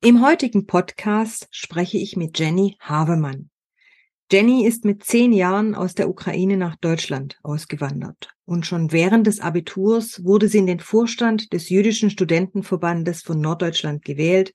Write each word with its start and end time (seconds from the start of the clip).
Im 0.00 0.24
heutigen 0.24 0.64
Podcast 0.64 1.48
spreche 1.50 1.98
ich 1.98 2.16
mit 2.16 2.38
Jenny 2.38 2.76
Havemann. 2.78 3.50
Jenny 4.30 4.64
ist 4.64 4.84
mit 4.84 5.02
zehn 5.02 5.32
Jahren 5.32 5.74
aus 5.74 5.96
der 5.96 6.08
Ukraine 6.08 6.56
nach 6.56 6.76
Deutschland 6.76 7.36
ausgewandert 7.42 8.30
und 8.44 8.64
schon 8.64 8.92
während 8.92 9.26
des 9.26 9.40
Abiturs 9.40 10.22
wurde 10.22 10.46
sie 10.46 10.58
in 10.58 10.68
den 10.68 10.78
Vorstand 10.78 11.52
des 11.52 11.68
Jüdischen 11.68 12.10
Studentenverbandes 12.10 13.22
von 13.22 13.40
Norddeutschland 13.40 14.04
gewählt, 14.04 14.52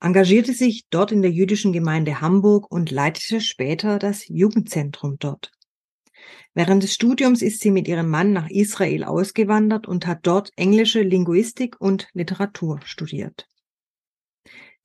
engagierte 0.00 0.52
sich 0.52 0.84
dort 0.90 1.10
in 1.10 1.22
der 1.22 1.32
jüdischen 1.32 1.72
Gemeinde 1.72 2.20
Hamburg 2.20 2.70
und 2.70 2.92
leitete 2.92 3.40
später 3.40 3.98
das 3.98 4.28
Jugendzentrum 4.28 5.16
dort. 5.18 5.50
Während 6.54 6.84
des 6.84 6.94
Studiums 6.94 7.42
ist 7.42 7.62
sie 7.62 7.72
mit 7.72 7.88
ihrem 7.88 8.10
Mann 8.10 8.32
nach 8.32 8.48
Israel 8.48 9.02
ausgewandert 9.02 9.88
und 9.88 10.06
hat 10.06 10.20
dort 10.22 10.52
englische 10.54 11.02
Linguistik 11.02 11.80
und 11.80 12.06
Literatur 12.12 12.78
studiert. 12.84 13.48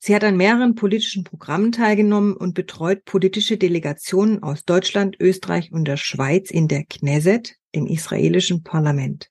Sie 0.02 0.14
hat 0.14 0.24
an 0.24 0.38
mehreren 0.38 0.74
politischen 0.76 1.24
Programmen 1.24 1.72
teilgenommen 1.72 2.34
und 2.34 2.54
betreut 2.54 3.04
politische 3.04 3.58
Delegationen 3.58 4.42
aus 4.42 4.64
Deutschland, 4.64 5.16
Österreich 5.20 5.72
und 5.72 5.84
der 5.84 5.98
Schweiz 5.98 6.50
in 6.50 6.68
der 6.68 6.84
Knesset, 6.84 7.56
dem 7.74 7.86
israelischen 7.86 8.62
Parlament. 8.62 9.30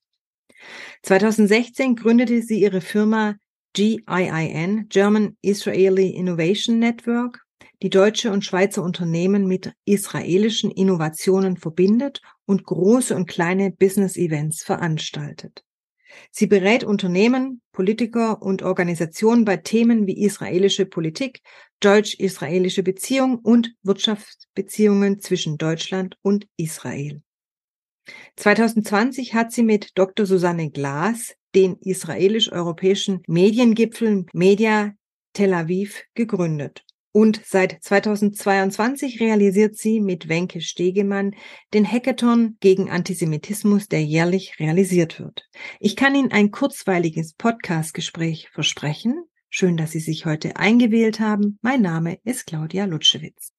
2016 1.02 1.96
gründete 1.96 2.44
sie 2.44 2.62
ihre 2.62 2.82
Firma 2.82 3.36
GIIN, 3.74 4.86
German 4.90 5.38
Israeli 5.42 6.12
Innovation 6.12 6.78
Network, 6.78 7.44
die 7.82 7.90
deutsche 7.90 8.32
und 8.32 8.46
Schweizer 8.46 8.84
Unternehmen 8.84 9.48
mit 9.48 9.74
israelischen 9.86 10.70
Innovationen 10.70 11.58
verbindet 11.58 12.22
und 12.46 12.64
große 12.64 13.16
und 13.16 13.28
kleine 13.28 13.72
Business-Events 13.72 14.64
veranstaltet. 14.64 15.64
Sie 16.32 16.48
berät 16.48 16.84
Unternehmen, 16.84 17.62
Politiker 17.72 18.42
und 18.42 18.62
Organisationen 18.64 19.46
bei 19.46 19.58
Themen 19.58 20.08
wie 20.08 20.24
israelische 20.24 20.86
Politik, 20.86 21.42
deutsch-israelische 21.80 22.84
Beziehungen 22.84 23.38
und 23.38 23.74
Wirtschaftsbeziehungen 23.84 25.20
zwischen 25.20 25.58
Deutschland 25.58 26.18
und 26.22 26.48
Israel. 26.58 27.22
2020 28.38 29.34
hat 29.34 29.52
sie 29.52 29.64
mit 29.64 29.92
Dr. 29.96 30.26
Susanne 30.26 30.72
Glas 30.72 31.36
den 31.56 31.78
israelisch-europäischen 31.78 33.22
Mediengipfel 33.28 34.26
Media 34.34 34.94
Tel 35.34 35.54
Aviv 35.54 36.04
gegründet. 36.16 36.84
Und 37.12 37.42
seit 37.44 37.82
2022 37.82 39.20
realisiert 39.20 39.76
sie 39.76 40.00
mit 40.00 40.30
Wenke 40.30 40.62
Stegemann 40.62 41.32
den 41.74 41.90
Hackathon 41.90 42.58
gegen 42.60 42.90
Antisemitismus, 42.90 43.88
der 43.88 44.04
jährlich 44.04 44.60
realisiert 44.60 45.20
wird. 45.20 45.48
Ich 45.80 45.96
kann 45.96 46.14
Ihnen 46.14 46.32
ein 46.32 46.52
kurzweiliges 46.52 47.34
Podcastgespräch 47.34 48.50
versprechen. 48.52 49.24
Schön, 49.50 49.78
dass 49.78 49.92
Sie 49.92 50.00
sich 50.00 50.26
heute 50.28 50.58
eingewählt 50.58 51.20
haben. 51.20 51.58
Mein 51.64 51.82
Name 51.82 52.20
ist 52.24 52.46
Claudia 52.46 52.86
Lutschewitz. 52.86 53.54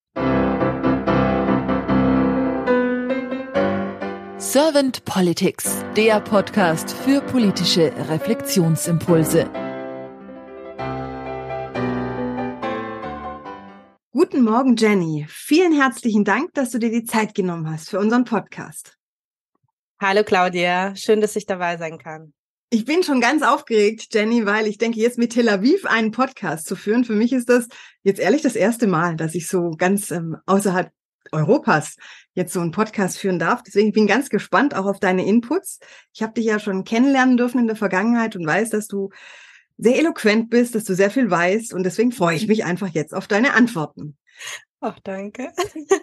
Servant 4.39 5.05
Politics, 5.05 5.85
der 5.97 6.21
Podcast 6.21 6.93
für 6.93 7.21
politische 7.21 7.93
Reflexionsimpulse. 8.09 9.70
Guten 14.41 14.53
Morgen, 14.53 14.77
Jenny. 14.77 15.27
Vielen 15.29 15.79
herzlichen 15.79 16.25
Dank, 16.25 16.55
dass 16.55 16.71
du 16.71 16.79
dir 16.79 16.89
die 16.89 17.05
Zeit 17.05 17.35
genommen 17.35 17.69
hast 17.69 17.91
für 17.91 17.99
unseren 17.99 18.25
Podcast. 18.25 18.97
Hallo 20.01 20.25
Claudia, 20.25 20.97
schön, 20.97 21.21
dass 21.21 21.37
ich 21.37 21.45
dabei 21.45 21.77
sein 21.77 21.99
kann. 21.99 22.33
Ich 22.71 22.87
bin 22.87 23.03
schon 23.03 23.21
ganz 23.21 23.43
aufgeregt, 23.43 24.07
Jenny, 24.15 24.47
weil 24.47 24.67
ich 24.67 24.79
denke, 24.79 24.99
jetzt 24.99 25.19
mit 25.19 25.35
Tel 25.35 25.51
Aviv 25.51 25.85
einen 25.85 26.11
Podcast 26.11 26.67
zu 26.67 26.75
führen, 26.75 27.05
für 27.05 27.13
mich 27.13 27.35
ist 27.35 27.51
das 27.51 27.69
jetzt 28.03 28.19
ehrlich 28.19 28.41
das 28.41 28.57
erste 28.57 28.87
Mal, 28.87 29.15
dass 29.17 29.35
ich 29.35 29.47
so 29.47 29.73
ganz 29.73 30.11
ähm, 30.11 30.39
außerhalb 30.47 30.91
Europas 31.33 31.97
jetzt 32.33 32.55
so 32.55 32.61
einen 32.61 32.71
Podcast 32.71 33.19
führen 33.19 33.39
darf. 33.39 33.63
Deswegen 33.63 33.93
bin 33.93 34.05
ich 34.05 34.09
ganz 34.09 34.31
gespannt 34.31 34.75
auch 34.75 34.87
auf 34.87 35.01
deine 35.01 35.27
Inputs. 35.27 35.81
Ich 36.15 36.23
habe 36.23 36.33
dich 36.33 36.47
ja 36.47 36.59
schon 36.59 36.85
kennenlernen 36.85 37.37
dürfen 37.37 37.61
in 37.61 37.67
der 37.67 37.77
Vergangenheit 37.77 38.37
und 38.37 38.47
weiß, 38.47 38.71
dass 38.71 38.87
du 38.87 39.11
sehr 39.77 39.99
eloquent 39.99 40.49
bist, 40.49 40.75
dass 40.75 40.85
du 40.85 40.95
sehr 40.95 41.11
viel 41.11 41.31
weißt 41.31 41.75
und 41.75 41.83
deswegen 41.83 42.13
freue 42.13 42.37
ich 42.37 42.49
mich 42.49 42.65
einfach 42.65 42.89
jetzt 42.89 43.15
auf 43.15 43.29
deine 43.29 43.53
Antworten. 43.53 44.17
Ach, 44.81 44.99
danke. 45.01 45.53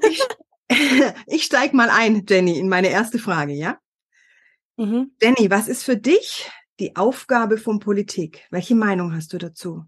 ich, 0.10 0.24
ich 1.28 1.44
steig 1.44 1.74
mal 1.74 1.90
ein, 1.90 2.26
Jenny, 2.28 2.60
in 2.60 2.70
meine 2.70 2.90
erste 2.90 3.20
Frage, 3.20 3.54
ja? 3.54 3.80
Mhm. 4.78 5.12
Jenny, 5.22 5.50
was 5.50 5.68
ist 5.68 5.84
für 5.84 5.98
dich 5.98 6.50
die 6.80 6.96
Aufgabe 6.96 7.58
von 7.58 7.80
Politik? 7.80 8.46
Welche 8.52 8.76
Meinung 8.76 9.14
hast 9.14 9.34
du 9.34 9.38
dazu? 9.38 9.86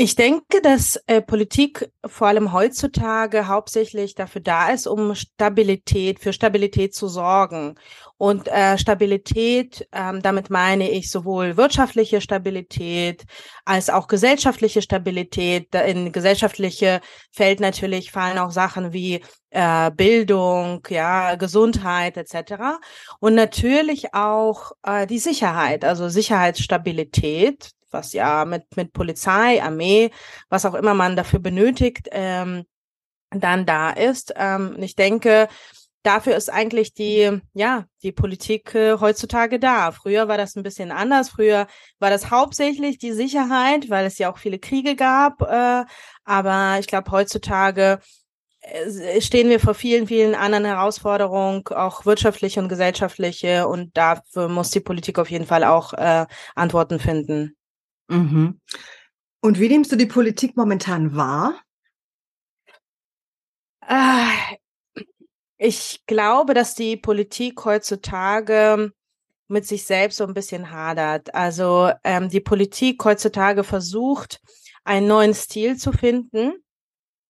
Ich 0.00 0.14
denke, 0.14 0.62
dass 0.62 0.94
äh, 1.08 1.20
Politik 1.20 1.90
vor 2.06 2.28
allem 2.28 2.52
heutzutage 2.52 3.48
hauptsächlich 3.48 4.14
dafür 4.14 4.40
da 4.40 4.70
ist, 4.70 4.86
um 4.86 5.16
Stabilität, 5.16 6.20
für 6.20 6.32
Stabilität 6.32 6.94
zu 6.94 7.08
sorgen. 7.08 7.74
Und 8.16 8.46
äh, 8.46 8.78
Stabilität, 8.78 9.88
ähm, 9.90 10.22
damit 10.22 10.50
meine 10.50 10.88
ich 10.88 11.10
sowohl 11.10 11.56
wirtschaftliche 11.56 12.20
Stabilität 12.20 13.24
als 13.64 13.90
auch 13.90 14.06
gesellschaftliche 14.06 14.82
Stabilität. 14.82 15.74
In 15.74 16.12
gesellschaftliche 16.12 17.00
Feld 17.32 17.58
natürlich 17.58 18.12
fallen 18.12 18.38
auch 18.38 18.52
Sachen 18.52 18.92
wie 18.92 19.20
äh, 19.50 19.90
Bildung, 19.90 20.86
ja, 20.90 21.34
Gesundheit 21.34 22.16
etc. 22.16 22.78
Und 23.18 23.34
natürlich 23.34 24.14
auch 24.14 24.70
äh, 24.84 25.08
die 25.08 25.18
Sicherheit, 25.18 25.84
also 25.84 26.08
Sicherheitsstabilität 26.08 27.72
was 27.90 28.12
ja 28.12 28.44
mit, 28.44 28.76
mit 28.76 28.92
Polizei, 28.92 29.62
Armee, 29.62 30.10
was 30.48 30.66
auch 30.66 30.74
immer 30.74 30.94
man 30.94 31.16
dafür 31.16 31.40
benötigt, 31.40 32.08
ähm, 32.12 32.64
dann 33.30 33.66
da 33.66 33.90
ist. 33.90 34.32
Ähm, 34.36 34.76
ich 34.80 34.96
denke, 34.96 35.48
dafür 36.02 36.36
ist 36.36 36.50
eigentlich 36.50 36.94
die, 36.94 37.40
ja, 37.52 37.84
die 38.02 38.12
Politik 38.12 38.74
äh, 38.74 38.98
heutzutage 38.98 39.58
da. 39.58 39.92
Früher 39.92 40.28
war 40.28 40.38
das 40.38 40.56
ein 40.56 40.62
bisschen 40.62 40.90
anders. 40.92 41.28
Früher 41.30 41.66
war 41.98 42.10
das 42.10 42.30
hauptsächlich 42.30 42.98
die 42.98 43.12
Sicherheit, 43.12 43.90
weil 43.90 44.06
es 44.06 44.18
ja 44.18 44.32
auch 44.32 44.38
viele 44.38 44.58
Kriege 44.58 44.96
gab. 44.96 45.42
Äh, 45.42 45.84
aber 46.24 46.78
ich 46.80 46.86
glaube, 46.86 47.10
heutzutage 47.10 48.00
äh, 48.60 49.20
stehen 49.20 49.50
wir 49.50 49.60
vor 49.60 49.74
vielen, 49.74 50.06
vielen 50.06 50.34
anderen 50.34 50.64
Herausforderungen, 50.64 51.66
auch 51.68 52.06
wirtschaftliche 52.06 52.60
und 52.60 52.68
gesellschaftliche. 52.68 53.68
Und 53.68 53.96
dafür 53.96 54.48
muss 54.48 54.70
die 54.70 54.80
Politik 54.80 55.18
auf 55.18 55.30
jeden 55.30 55.46
Fall 55.46 55.64
auch 55.64 55.92
äh, 55.92 56.26
Antworten 56.54 57.00
finden. 57.00 57.57
Mhm. 58.08 58.60
Und 59.40 59.58
wie 59.60 59.68
nimmst 59.68 59.92
du 59.92 59.96
die 59.96 60.06
Politik 60.06 60.56
momentan 60.56 61.14
wahr? 61.14 61.60
Ah, 63.80 64.30
ich 65.56 66.02
glaube, 66.06 66.54
dass 66.54 66.74
die 66.74 66.96
Politik 66.96 67.64
heutzutage 67.64 68.92
mit 69.48 69.66
sich 69.66 69.84
selbst 69.84 70.18
so 70.18 70.24
ein 70.24 70.34
bisschen 70.34 70.70
hadert. 70.70 71.34
Also 71.34 71.90
ähm, 72.04 72.28
die 72.28 72.40
Politik 72.40 73.02
heutzutage 73.04 73.64
versucht, 73.64 74.40
einen 74.84 75.06
neuen 75.06 75.34
Stil 75.34 75.76
zu 75.76 75.92
finden, 75.92 76.52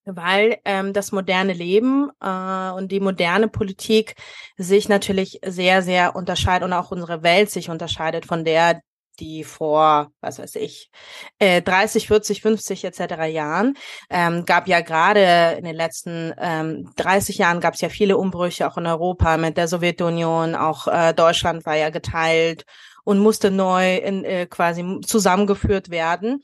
weil 0.04 0.58
ähm, 0.64 0.92
das 0.92 1.12
moderne 1.12 1.52
Leben 1.52 2.10
äh, 2.20 2.70
und 2.70 2.90
die 2.92 3.00
moderne 3.00 3.48
Politik 3.48 4.14
sich 4.56 4.88
natürlich 4.88 5.40
sehr, 5.44 5.82
sehr 5.82 6.16
unterscheidet 6.16 6.66
und 6.66 6.72
auch 6.72 6.90
unsere 6.90 7.22
Welt 7.22 7.50
sich 7.50 7.70
unterscheidet 7.70 8.26
von 8.26 8.44
der, 8.44 8.80
die 9.20 9.44
vor, 9.44 10.10
was 10.20 10.38
weiß 10.38 10.56
ich, 10.56 10.90
äh, 11.38 11.62
30, 11.62 12.08
40, 12.08 12.42
50 12.42 12.84
etc. 12.84 13.00
Jahren 13.30 13.74
ähm, 14.10 14.44
gab 14.44 14.68
ja 14.68 14.80
gerade 14.80 15.56
in 15.58 15.64
den 15.64 15.76
letzten 15.76 16.32
ähm, 16.38 16.90
30 16.96 17.38
Jahren 17.38 17.60
gab 17.60 17.74
es 17.74 17.80
ja 17.80 17.88
viele 17.88 18.16
Umbrüche 18.16 18.68
auch 18.68 18.76
in 18.78 18.86
Europa 18.86 19.36
mit 19.36 19.56
der 19.56 19.68
Sowjetunion, 19.68 20.54
auch 20.54 20.88
äh, 20.88 21.12
Deutschland 21.14 21.66
war 21.66 21.76
ja 21.76 21.90
geteilt 21.90 22.64
und 23.04 23.18
musste 23.18 23.50
neu 23.50 23.96
in, 23.96 24.24
äh, 24.24 24.46
quasi 24.46 25.00
zusammengeführt 25.00 25.90
werden. 25.90 26.42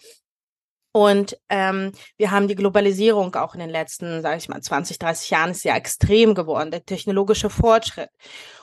Und 0.96 1.36
ähm, 1.48 1.90
wir 2.16 2.30
haben 2.30 2.46
die 2.46 2.54
Globalisierung 2.54 3.34
auch 3.34 3.54
in 3.54 3.60
den 3.60 3.68
letzten, 3.68 4.22
sage 4.22 4.36
ich 4.36 4.48
mal, 4.48 4.62
20, 4.62 5.00
30 5.00 5.28
Jahren 5.28 5.50
ist 5.50 5.64
ja 5.64 5.74
extrem 5.74 6.36
geworden, 6.36 6.70
der 6.70 6.84
technologische 6.84 7.50
Fortschritt. 7.50 8.10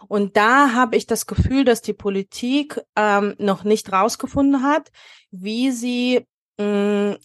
Und 0.07 0.37
da 0.37 0.71
habe 0.73 0.95
ich 0.95 1.05
das 1.05 1.27
Gefühl, 1.27 1.65
dass 1.65 1.81
die 1.81 1.91
Politik 1.91 2.79
ähm, 2.95 3.35
noch 3.37 3.65
nicht 3.65 3.91
rausgefunden 3.91 4.63
hat, 4.63 4.91
wie 5.31 5.71
sie 5.71 6.25
mh, 6.57 7.17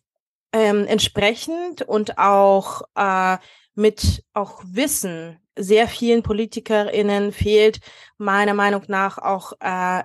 ähm, 0.53 0.87
entsprechend 0.89 1.83
und 1.83 2.19
auch 2.19 2.83
äh, 2.97 3.39
mit 3.77 4.25
auch 4.33 4.61
Wissen 4.67 5.39
sehr 5.57 5.87
vielen 5.87 6.25
PolitikerInnen 6.25 7.31
fehlt 7.31 7.79
meiner 8.19 8.55
Meinung 8.55 8.83
nach 8.89 9.19
auch 9.19 9.53
äh, 9.61 10.03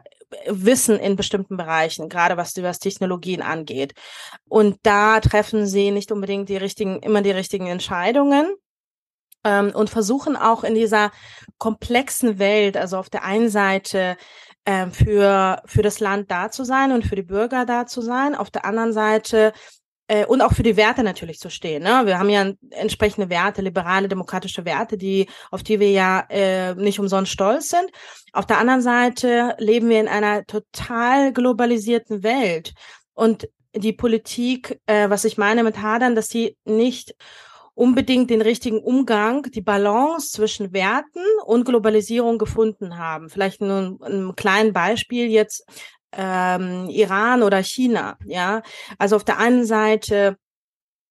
Wissen 0.47 0.97
in 0.99 1.15
bestimmten 1.15 1.57
Bereichen, 1.57 2.09
gerade 2.09 2.37
was, 2.37 2.55
was 2.61 2.79
Technologien 2.79 3.41
angeht. 3.41 3.93
Und 4.47 4.79
da 4.83 5.19
treffen 5.19 5.65
sie 5.65 5.91
nicht 5.91 6.11
unbedingt 6.11 6.49
die 6.49 6.57
richtigen, 6.57 6.99
immer 6.99 7.21
die 7.21 7.31
richtigen 7.31 7.67
Entscheidungen. 7.67 8.53
Ähm, 9.43 9.71
und 9.73 9.89
versuchen 9.89 10.35
auch 10.35 10.63
in 10.63 10.75
dieser 10.75 11.11
komplexen 11.57 12.37
Welt, 12.37 12.77
also 12.77 12.97
auf 12.97 13.09
der 13.09 13.23
einen 13.23 13.49
Seite 13.49 14.15
äh, 14.65 14.87
für, 14.87 15.63
für 15.65 15.81
das 15.81 15.99
Land 15.99 16.29
da 16.29 16.51
zu 16.51 16.63
sein 16.63 16.91
und 16.91 17.05
für 17.05 17.15
die 17.15 17.23
Bürger 17.23 17.65
da 17.65 17.87
zu 17.87 18.01
sein, 18.01 18.35
auf 18.35 18.51
der 18.51 18.65
anderen 18.65 18.93
Seite 18.93 19.53
äh, 20.11 20.25
und 20.25 20.41
auch 20.41 20.51
für 20.51 20.63
die 20.63 20.75
Werte 20.75 21.03
natürlich 21.03 21.39
zu 21.39 21.49
stehen. 21.49 21.83
Ne? 21.83 22.01
Wir 22.03 22.19
haben 22.19 22.29
ja 22.29 22.51
entsprechende 22.71 23.29
Werte, 23.29 23.61
liberale, 23.61 24.09
demokratische 24.09 24.65
Werte, 24.65 24.97
die 24.97 25.29
auf 25.51 25.63
die 25.63 25.79
wir 25.79 25.89
ja 25.89 26.25
äh, 26.29 26.75
nicht 26.75 26.99
umsonst 26.99 27.31
stolz 27.31 27.69
sind. 27.69 27.89
Auf 28.33 28.45
der 28.45 28.57
anderen 28.57 28.81
Seite 28.81 29.55
leben 29.57 29.87
wir 29.87 30.01
in 30.01 30.09
einer 30.09 30.45
total 30.45 31.31
globalisierten 31.31 32.23
Welt 32.23 32.73
und 33.13 33.47
die 33.73 33.93
Politik, 33.93 34.81
äh, 34.85 35.09
was 35.09 35.23
ich 35.23 35.37
meine 35.37 35.63
mit 35.63 35.81
Hadern, 35.81 36.13
dass 36.13 36.27
sie 36.27 36.57
nicht 36.65 37.15
unbedingt 37.73 38.29
den 38.29 38.41
richtigen 38.41 38.79
Umgang, 38.79 39.43
die 39.43 39.61
Balance 39.61 40.31
zwischen 40.31 40.73
Werten 40.73 41.23
und 41.45 41.63
Globalisierung 41.63 42.37
gefunden 42.37 42.97
haben. 42.97 43.29
Vielleicht 43.29 43.61
nur 43.61 43.97
ein 44.01 44.33
kleines 44.35 44.73
Beispiel 44.73 45.27
jetzt 45.27 45.65
ähm, 46.11 46.89
Iran 46.89 47.43
oder 47.43 47.63
China. 47.63 48.17
Ja, 48.25 48.61
also 48.97 49.15
auf 49.15 49.23
der 49.23 49.39
einen 49.39 49.65
Seite 49.65 50.37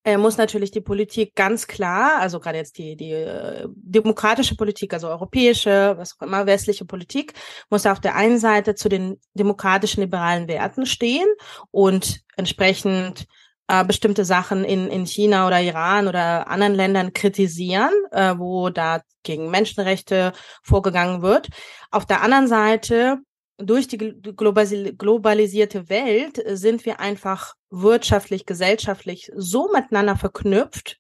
äh, 0.05 0.17
muss 0.17 0.39
natürlich 0.39 0.71
die 0.71 0.81
Politik 0.81 1.35
ganz 1.35 1.67
klar, 1.67 2.21
also 2.21 2.41
gerade 2.41 2.59
jetzt 2.59 2.79
die, 2.79 2.97
die 2.97 3.13
äh, 3.13 3.69
demokratische 3.69 4.57
Politik, 4.57 4.95
also 4.95 5.09
europäische, 5.09 5.95
was 5.99 6.17
auch 6.19 6.27
immer, 6.27 6.47
westliche 6.47 6.87
Politik, 6.87 7.35
muss 7.69 7.85
auf 7.87 8.01
der 8.01 8.17
einen 8.17 8.39
Seite 8.39 8.75
zu 8.75 8.89
den 8.89 9.21
demokratischen 9.35 10.01
liberalen 10.01 10.49
Werten 10.49 10.87
stehen 10.87 11.29
und 11.71 12.21
entsprechend 12.37 13.27
äh, 13.69 13.85
bestimmte 13.85 14.25
Sachen 14.25 14.65
in, 14.65 14.89
in 14.89 15.07
China 15.07 15.47
oder 15.47 15.61
Iran 15.61 16.09
oder 16.09 16.49
anderen 16.49 16.75
Ländern 16.75 17.13
kritisieren, 17.13 17.93
äh, 18.11 18.35
wo 18.39 18.71
da 18.71 19.03
gegen 19.23 19.51
Menschenrechte 19.51 20.33
vorgegangen 20.63 21.21
wird. 21.21 21.49
Auf 21.91 22.07
der 22.07 22.23
anderen 22.23 22.49
Seite 22.49 23.19
durch 23.61 23.89
die 23.89 23.99
globalisierte 23.99 25.89
Welt 25.89 26.43
sind 26.47 26.85
wir 26.85 27.01
einfach 27.01 27.55
wirtschaftlich, 27.71 28.47
gesellschaftlich 28.47 29.31
so 29.37 29.71
miteinander 29.73 30.17
verknüpft, 30.17 30.99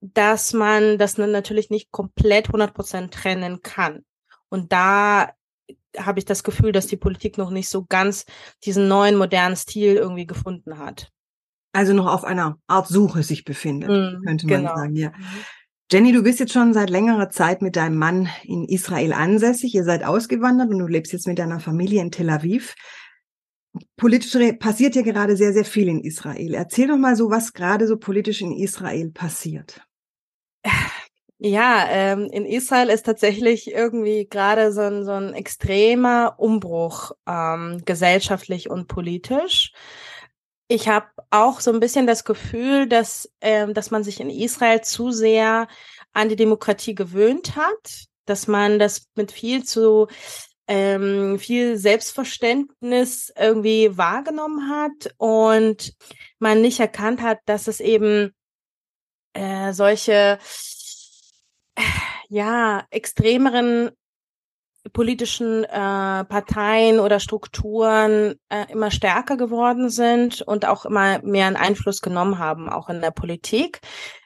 dass 0.00 0.52
man 0.52 0.98
das 0.98 1.16
natürlich 1.16 1.70
nicht 1.70 1.90
komplett 1.90 2.48
100 2.48 2.74
Prozent 2.74 3.14
trennen 3.14 3.62
kann. 3.62 4.04
Und 4.48 4.72
da 4.72 5.32
habe 5.96 6.18
ich 6.18 6.24
das 6.24 6.44
Gefühl, 6.44 6.72
dass 6.72 6.86
die 6.86 6.96
Politik 6.96 7.38
noch 7.38 7.50
nicht 7.50 7.68
so 7.68 7.84
ganz 7.84 8.26
diesen 8.64 8.88
neuen 8.88 9.16
modernen 9.16 9.56
Stil 9.56 9.94
irgendwie 9.94 10.26
gefunden 10.26 10.78
hat. 10.78 11.10
Also 11.72 11.92
noch 11.92 12.06
auf 12.06 12.24
einer 12.24 12.58
Art 12.66 12.88
Suche 12.88 13.22
sich 13.22 13.44
befindet, 13.44 13.90
mm, 13.90 14.24
könnte 14.24 14.46
man 14.46 14.56
genau. 14.62 14.76
sagen, 14.76 14.96
ja. 14.96 15.12
Jenny, 15.92 16.12
du 16.12 16.22
bist 16.22 16.40
jetzt 16.40 16.52
schon 16.52 16.72
seit 16.72 16.88
längerer 16.88 17.28
Zeit 17.28 17.60
mit 17.60 17.76
deinem 17.76 17.96
Mann 17.96 18.28
in 18.42 18.64
Israel 18.64 19.12
ansässig. 19.12 19.74
Ihr 19.74 19.84
seid 19.84 20.02
ausgewandert 20.02 20.70
und 20.70 20.78
du 20.78 20.86
lebst 20.86 21.12
jetzt 21.12 21.26
mit 21.26 21.38
deiner 21.38 21.60
Familie 21.60 22.00
in 22.00 22.10
Tel 22.10 22.30
Aviv. 22.30 22.74
Politisch 23.96 24.36
passiert 24.58 24.94
ja 24.94 25.02
gerade 25.02 25.36
sehr, 25.36 25.52
sehr 25.52 25.64
viel 25.64 25.88
in 25.88 26.00
Israel. 26.00 26.54
Erzähl 26.54 26.88
doch 26.88 26.96
mal 26.96 27.16
so, 27.16 27.30
was 27.30 27.52
gerade 27.52 27.86
so 27.86 27.98
politisch 27.98 28.40
in 28.40 28.52
Israel 28.52 29.10
passiert. 29.10 29.82
Ja, 31.38 31.86
ähm, 31.90 32.30
in 32.32 32.46
Israel 32.46 32.88
ist 32.88 33.04
tatsächlich 33.04 33.70
irgendwie 33.70 34.26
gerade 34.26 34.72
so 34.72 34.80
ein, 34.80 35.04
so 35.04 35.12
ein 35.12 35.34
extremer 35.34 36.36
Umbruch 36.38 37.12
ähm, 37.28 37.82
gesellschaftlich 37.84 38.70
und 38.70 38.88
politisch. 38.88 39.72
Ich 40.68 40.88
habe 40.88 41.06
auch 41.30 41.60
so 41.60 41.72
ein 41.72 41.80
bisschen 41.80 42.06
das 42.06 42.24
Gefühl, 42.24 42.88
dass, 42.88 43.30
ähm, 43.40 43.74
dass 43.74 43.90
man 43.90 44.02
sich 44.02 44.20
in 44.20 44.30
Israel 44.30 44.80
zu 44.80 45.10
sehr 45.10 45.68
an 46.12 46.28
die 46.28 46.36
Demokratie 46.36 46.94
gewöhnt 46.94 47.56
hat, 47.56 48.06
dass 48.24 48.46
man 48.46 48.78
das 48.78 49.08
mit 49.14 49.32
viel 49.32 49.64
zu 49.64 50.08
ähm, 50.66 51.38
viel 51.38 51.76
Selbstverständnis 51.76 53.32
irgendwie 53.36 53.96
wahrgenommen 53.98 54.70
hat 54.70 55.14
und 55.18 55.92
man 56.38 56.62
nicht 56.62 56.80
erkannt 56.80 57.20
hat, 57.20 57.40
dass 57.44 57.68
es 57.68 57.80
eben 57.80 58.34
äh, 59.34 59.72
solche 59.74 60.38
ja 62.28 62.86
extremeren 62.90 63.90
politischen 64.92 65.64
äh, 65.64 65.68
Parteien 65.68 67.00
oder 67.00 67.20
Strukturen 67.20 68.34
äh, 68.48 68.70
immer 68.70 68.90
stärker 68.90 69.36
geworden 69.36 69.88
sind 69.88 70.42
und 70.42 70.66
auch 70.66 70.84
immer 70.84 71.20
mehr 71.22 71.46
einen 71.46 71.56
Einfluss 71.56 72.00
genommen 72.00 72.38
haben, 72.38 72.68
auch 72.68 72.88
in 72.88 73.00
der 73.00 73.10
Politik. 73.10 73.80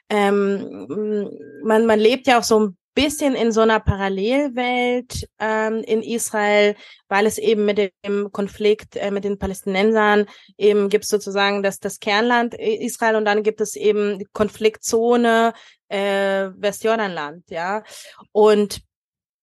Ähm, 0.09 1.29
man, 1.63 1.85
man 1.85 1.99
lebt 1.99 2.27
ja 2.27 2.39
auch 2.39 2.43
so 2.43 2.59
ein 2.59 2.77
bisschen 2.95 3.35
in 3.35 3.51
so 3.51 3.61
einer 3.61 3.79
Parallelwelt 3.79 5.29
ähm, 5.39 5.83
in 5.85 6.01
Israel, 6.01 6.75
weil 7.07 7.25
es 7.25 7.37
eben 7.37 7.63
mit 7.63 7.93
dem 8.05 8.31
Konflikt 8.31 8.97
äh, 8.97 9.11
mit 9.11 9.23
den 9.23 9.37
Palästinensern 9.37 10.25
eben 10.57 10.89
gibt 10.89 11.05
es 11.05 11.09
sozusagen 11.09 11.63
das, 11.63 11.79
das 11.79 11.99
Kernland 11.99 12.55
Israel 12.55 13.15
und 13.15 13.25
dann 13.25 13.43
gibt 13.43 13.61
es 13.61 13.75
eben 13.75 14.23
Konfliktzone 14.33 15.53
äh, 15.87 16.49
Westjordanland, 16.57 17.49
ja. 17.49 17.83
Und 18.31 18.81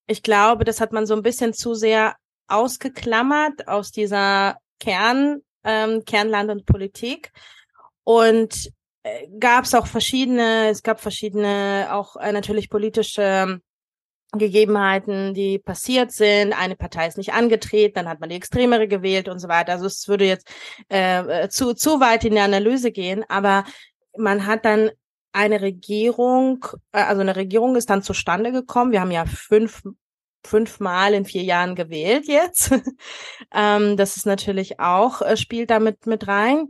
ich 0.06 0.22
glaube, 0.22 0.64
das 0.64 0.80
hat 0.80 0.92
man 0.92 1.06
so 1.06 1.14
ein 1.14 1.22
bisschen 1.22 1.52
zu 1.52 1.74
sehr 1.74 2.16
ausgeklammert 2.48 3.68
aus 3.68 3.90
dieser 3.90 4.58
Kern, 4.78 5.40
ähm, 5.64 6.04
Kernland 6.04 6.50
und 6.50 6.66
Politik. 6.66 7.32
Und 8.04 8.70
äh, 9.02 9.26
gab 9.38 9.64
es 9.64 9.74
auch 9.74 9.86
verschiedene, 9.86 10.68
es 10.68 10.82
gab 10.82 11.00
verschiedene 11.00 11.88
auch 11.90 12.16
äh, 12.16 12.32
natürlich 12.32 12.70
politische 12.70 13.60
Gegebenheiten, 14.32 15.34
die 15.34 15.58
passiert 15.58 16.12
sind. 16.12 16.52
Eine 16.52 16.76
Partei 16.76 17.08
ist 17.08 17.18
nicht 17.18 17.32
angetreten, 17.32 17.94
dann 17.94 18.08
hat 18.08 18.20
man 18.20 18.28
die 18.28 18.36
Extremere 18.36 18.86
gewählt 18.86 19.28
und 19.28 19.38
so 19.38 19.48
weiter. 19.48 19.72
Also 19.72 19.86
es 19.86 20.08
würde 20.08 20.26
jetzt 20.26 20.48
äh, 20.90 21.44
äh 21.44 21.48
zu, 21.48 21.74
zu 21.74 22.00
weit 22.00 22.24
in 22.24 22.32
die 22.32 22.40
Analyse 22.40 22.92
gehen, 22.92 23.24
aber 23.28 23.64
man 24.16 24.46
hat 24.46 24.64
dann 24.64 24.90
eine 25.36 25.60
Regierung, 25.60 26.66
äh, 26.92 27.02
also 27.02 27.20
eine 27.20 27.36
Regierung 27.36 27.76
ist 27.76 27.90
dann 27.90 28.02
zustande 28.02 28.52
gekommen. 28.52 28.92
Wir 28.92 29.00
haben 29.00 29.10
ja 29.10 29.26
fünf 29.26 29.82
fünfmal 30.44 31.12
in 31.12 31.24
vier 31.24 31.42
Jahren 31.42 31.74
gewählt 31.74 32.26
jetzt. 32.28 32.70
ähm, 33.54 33.96
das 33.96 34.16
ist 34.16 34.26
natürlich 34.26 34.78
auch, 34.80 35.20
äh, 35.20 35.36
spielt 35.36 35.70
damit 35.70 36.06
mit 36.06 36.26
rein. 36.28 36.68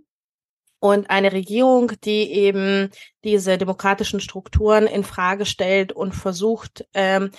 Und 0.78 1.10
eine 1.10 1.32
Regierung, 1.32 1.92
die 2.04 2.32
eben 2.32 2.90
diese 3.24 3.58
demokratischen 3.58 4.20
Strukturen 4.20 4.86
in 4.86 5.04
Frage 5.04 5.46
stellt 5.46 5.92
und 5.92 6.14
versucht, 6.14 6.86
ähm, 6.94 7.30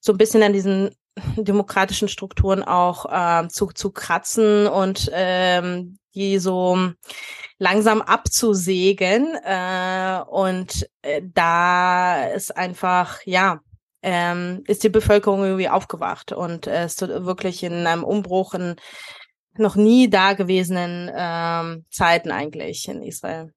so 0.00 0.12
ein 0.12 0.18
bisschen 0.18 0.42
an 0.42 0.52
diesen 0.52 0.90
demokratischen 1.36 2.08
Strukturen 2.08 2.62
auch 2.62 3.06
äh, 3.06 3.48
zu, 3.48 3.66
zu 3.68 3.90
kratzen 3.90 4.66
und 4.66 5.10
ähm, 5.12 5.98
die 6.14 6.38
so 6.38 6.92
langsam 7.58 8.02
abzusägen. 8.02 9.34
Äh, 9.44 10.20
und 10.28 10.88
äh, 11.02 11.22
da 11.22 12.24
ist 12.26 12.56
einfach, 12.56 13.20
ja, 13.24 13.60
ähm, 14.02 14.62
ist 14.66 14.84
die 14.84 14.90
Bevölkerung 14.90 15.42
irgendwie 15.44 15.68
aufgewacht 15.68 16.32
und 16.32 16.66
äh, 16.66 16.84
ist 16.84 17.00
wirklich 17.00 17.62
in 17.62 17.86
einem 17.86 18.04
Umbruch 18.04 18.54
in 18.54 18.76
noch 19.56 19.76
nie 19.76 20.10
dagewesenen 20.10 21.10
ähm, 21.14 21.84
Zeiten 21.90 22.30
eigentlich 22.30 22.88
in 22.88 23.02
Israel. 23.02 23.52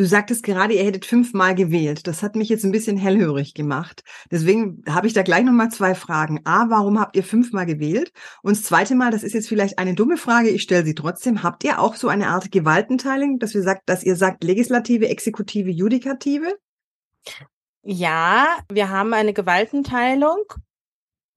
Du 0.00 0.06
sagtest 0.06 0.44
gerade, 0.44 0.72
ihr 0.72 0.82
hättet 0.82 1.04
fünfmal 1.04 1.54
gewählt. 1.54 2.06
Das 2.06 2.22
hat 2.22 2.34
mich 2.34 2.48
jetzt 2.48 2.64
ein 2.64 2.72
bisschen 2.72 2.96
hellhörig 2.96 3.52
gemacht. 3.52 4.02
Deswegen 4.30 4.82
habe 4.88 5.06
ich 5.06 5.12
da 5.12 5.22
gleich 5.22 5.44
nochmal 5.44 5.70
zwei 5.70 5.94
Fragen. 5.94 6.40
A, 6.44 6.70
warum 6.70 6.98
habt 6.98 7.16
ihr 7.16 7.22
fünfmal 7.22 7.66
gewählt? 7.66 8.10
Und 8.42 8.56
das 8.56 8.64
zweite 8.64 8.94
Mal, 8.94 9.10
das 9.10 9.22
ist 9.22 9.34
jetzt 9.34 9.46
vielleicht 9.46 9.78
eine 9.78 9.92
dumme 9.92 10.16
Frage, 10.16 10.48
ich 10.48 10.62
stelle 10.62 10.86
sie 10.86 10.94
trotzdem. 10.94 11.42
Habt 11.42 11.64
ihr 11.64 11.78
auch 11.78 11.96
so 11.96 12.08
eine 12.08 12.28
Art 12.28 12.50
Gewaltenteilung, 12.50 13.38
dass, 13.38 13.52
wir 13.52 13.60
sagt, 13.60 13.82
dass 13.90 14.02
ihr 14.02 14.16
sagt 14.16 14.42
Legislative, 14.42 15.06
Exekutive, 15.06 15.68
Judikative? 15.68 16.56
Ja, 17.82 18.56
wir 18.72 18.88
haben 18.88 19.12
eine 19.12 19.34
Gewaltenteilung 19.34 20.38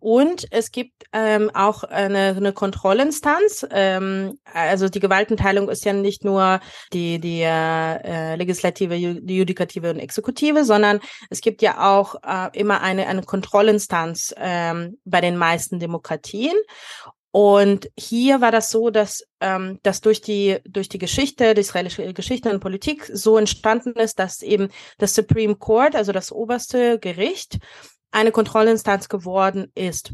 und 0.03 0.47
es 0.51 0.71
gibt 0.71 1.05
ähm, 1.13 1.49
auch 1.53 1.85
eine, 1.85 2.35
eine 2.35 2.51
Kontrollinstanz. 2.51 3.65
Ähm, 3.71 4.37
also 4.43 4.89
die 4.89 4.99
Gewaltenteilung 4.99 5.69
ist 5.69 5.85
ja 5.85 5.93
nicht 5.93 6.25
nur 6.25 6.59
die, 6.91 7.19
die 7.19 7.41
äh, 7.41 8.35
Legislative, 8.35 8.97
die 8.97 9.37
Judikative 9.37 9.91
und 9.91 9.99
Exekutive, 9.99 10.65
sondern 10.65 10.99
es 11.29 11.39
gibt 11.39 11.61
ja 11.61 11.89
auch 11.89 12.15
äh, 12.15 12.49
immer 12.51 12.81
eine, 12.81 13.07
eine 13.07 13.23
Kontrollinstanz 13.23 14.35
ähm, 14.37 14.97
bei 15.05 15.21
den 15.21 15.37
meisten 15.37 15.79
Demokratien. 15.79 16.57
Und 17.31 17.89
hier 17.97 18.41
war 18.41 18.51
das 18.51 18.69
so, 18.69 18.91
dass 18.91 19.23
ähm, 19.39 19.79
dass 19.81 20.01
durch 20.01 20.21
die 20.21 20.59
durch 20.65 20.87
die 20.87 20.99
Geschichte, 20.99 21.55
die 21.55 21.61
israelische 21.61 22.13
Geschichte 22.13 22.51
und 22.51 22.59
Politik 22.59 23.09
so 23.11 23.37
entstanden 23.37 23.93
ist, 23.93 24.19
dass 24.19 24.43
eben 24.43 24.67
das 24.99 25.15
Supreme 25.15 25.55
Court, 25.55 25.95
also 25.95 26.11
das 26.11 26.31
oberste 26.31 26.99
Gericht, 26.99 27.57
eine 28.13 28.31
Kontrollinstanz 28.31 29.09
geworden 29.09 29.71
ist. 29.75 30.13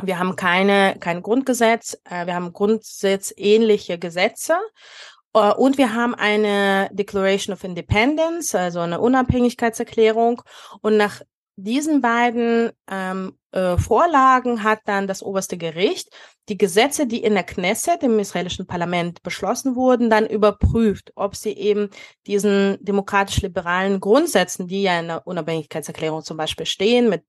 Wir 0.00 0.18
haben 0.18 0.36
keine 0.36 0.96
kein 1.00 1.22
Grundgesetz, 1.22 2.00
äh, 2.04 2.26
wir 2.26 2.34
haben 2.34 2.52
grundsätzähnliche 2.52 3.98
Gesetze 3.98 4.54
äh, 5.34 5.52
und 5.52 5.76
wir 5.76 5.94
haben 5.94 6.14
eine 6.14 6.88
Declaration 6.92 7.52
of 7.52 7.64
Independence, 7.64 8.54
also 8.54 8.80
eine 8.80 9.00
Unabhängigkeitserklärung. 9.00 10.42
Und 10.80 10.96
nach 10.96 11.20
diesen 11.60 12.00
beiden 12.00 12.70
ähm, 12.88 13.36
äh, 13.50 13.76
Vorlagen 13.76 14.62
hat 14.62 14.78
dann 14.84 15.08
das 15.08 15.24
oberste 15.24 15.58
Gericht 15.58 16.08
die 16.48 16.56
Gesetze, 16.56 17.06
die 17.06 17.22
in 17.22 17.34
der 17.34 17.42
Knesset, 17.42 18.02
im 18.04 18.18
israelischen 18.18 18.66
Parlament, 18.66 19.22
beschlossen 19.24 19.74
wurden, 19.74 20.08
dann 20.08 20.26
überprüft, 20.26 21.12
ob 21.16 21.34
sie 21.34 21.52
eben 21.52 21.90
diesen 22.26 22.78
demokratisch-liberalen 22.80 23.98
Grundsätzen, 23.98 24.68
die 24.68 24.82
ja 24.82 25.00
in 25.00 25.08
der 25.08 25.26
Unabhängigkeitserklärung 25.26 26.22
zum 26.22 26.36
Beispiel 26.36 26.64
stehen, 26.64 27.08
mit 27.08 27.24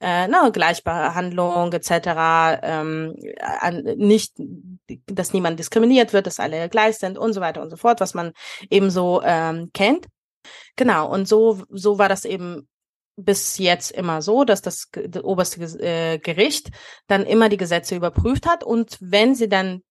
äh, 0.00 0.28
na, 0.28 0.48
Gleichbehandlung 0.50 1.72
etc., 1.72 2.60
ähm, 2.62 3.16
an, 3.40 3.82
nicht, 3.96 4.34
dass 5.06 5.32
niemand 5.32 5.58
diskriminiert 5.58 6.12
wird, 6.12 6.28
dass 6.28 6.40
alle 6.40 6.68
gleich 6.68 6.98
sind 6.98 7.18
und 7.18 7.32
so 7.32 7.40
weiter 7.40 7.62
und 7.62 7.70
so 7.70 7.76
fort, 7.76 8.00
was 8.00 8.14
man 8.14 8.32
eben 8.70 8.90
so 8.90 9.22
ähm, 9.24 9.70
kennt. 9.74 10.06
Genau, 10.76 11.10
und 11.12 11.28
so, 11.28 11.62
so 11.68 11.98
war 11.98 12.08
das 12.08 12.24
eben 12.24 12.68
bis 13.16 13.58
jetzt 13.58 13.90
immer 13.90 14.22
so, 14.22 14.44
dass 14.44 14.62
das, 14.62 14.88
das 14.92 15.22
oberste 15.22 15.62
äh, 15.80 16.18
Gericht 16.18 16.70
dann 17.06 17.24
immer 17.24 17.48
die 17.48 17.56
Gesetze 17.56 17.94
überprüft 17.94 18.46
hat 18.46 18.64
und 18.64 18.98
wenn 19.00 19.34
sie 19.34 19.48
dann 19.48 19.82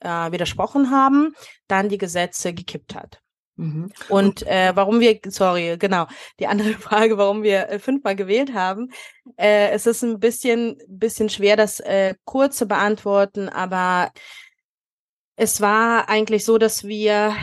äh, 0.00 0.30
widersprochen 0.30 0.90
haben, 0.90 1.34
dann 1.66 1.88
die 1.88 1.98
Gesetze 1.98 2.54
gekippt 2.54 2.94
hat. 2.94 3.20
Mhm. 3.56 3.90
Und 4.08 4.46
äh, 4.46 4.70
warum 4.74 5.00
wir, 5.00 5.18
sorry, 5.26 5.76
genau, 5.78 6.06
die 6.38 6.46
andere 6.46 6.72
Frage, 6.74 7.18
warum 7.18 7.42
wir 7.42 7.68
äh, 7.68 7.78
fünfmal 7.80 8.14
gewählt 8.14 8.54
haben. 8.54 8.90
Äh, 9.36 9.70
es 9.70 9.86
ist 9.86 10.02
ein 10.02 10.20
bisschen, 10.20 10.78
bisschen 10.86 11.28
schwer, 11.28 11.56
das 11.56 11.80
äh, 11.80 12.14
kurz 12.24 12.56
zu 12.56 12.66
beantworten, 12.66 13.48
aber 13.48 14.12
es 15.34 15.60
war 15.60 16.08
eigentlich 16.08 16.44
so, 16.44 16.58
dass 16.58 16.84
wir, 16.84 17.34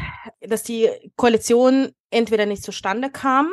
dass 0.42 0.63
die 0.63 0.89
Koalition 1.15 1.92
entweder 2.10 2.46
nicht 2.46 2.63
zustande 2.63 3.10
kam 3.10 3.50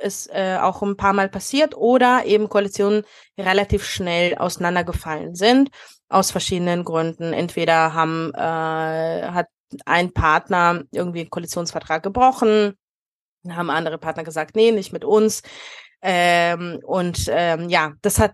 ist 0.00 0.28
äh, 0.32 0.58
auch 0.60 0.82
ein 0.82 0.96
paar 0.96 1.12
Mal 1.12 1.28
passiert 1.28 1.76
oder 1.76 2.24
eben 2.24 2.48
Koalitionen 2.48 3.04
relativ 3.38 3.84
schnell 3.84 4.36
auseinandergefallen 4.36 5.34
sind 5.34 5.70
aus 6.08 6.30
verschiedenen 6.30 6.84
Gründen. 6.84 7.32
Entweder 7.32 7.94
haben 7.94 8.32
äh, 8.34 8.38
hat 8.38 9.46
ein 9.86 10.12
Partner 10.12 10.82
irgendwie 10.90 11.20
einen 11.20 11.30
Koalitionsvertrag 11.30 12.02
gebrochen, 12.02 12.74
haben 13.48 13.70
andere 13.70 13.98
Partner 13.98 14.24
gesagt, 14.24 14.56
nee, 14.56 14.72
nicht 14.72 14.92
mit 14.92 15.04
uns. 15.04 15.42
Ähm, 16.02 16.80
und 16.84 17.26
ähm, 17.28 17.68
ja, 17.68 17.92
das 18.00 18.18
hat, 18.18 18.32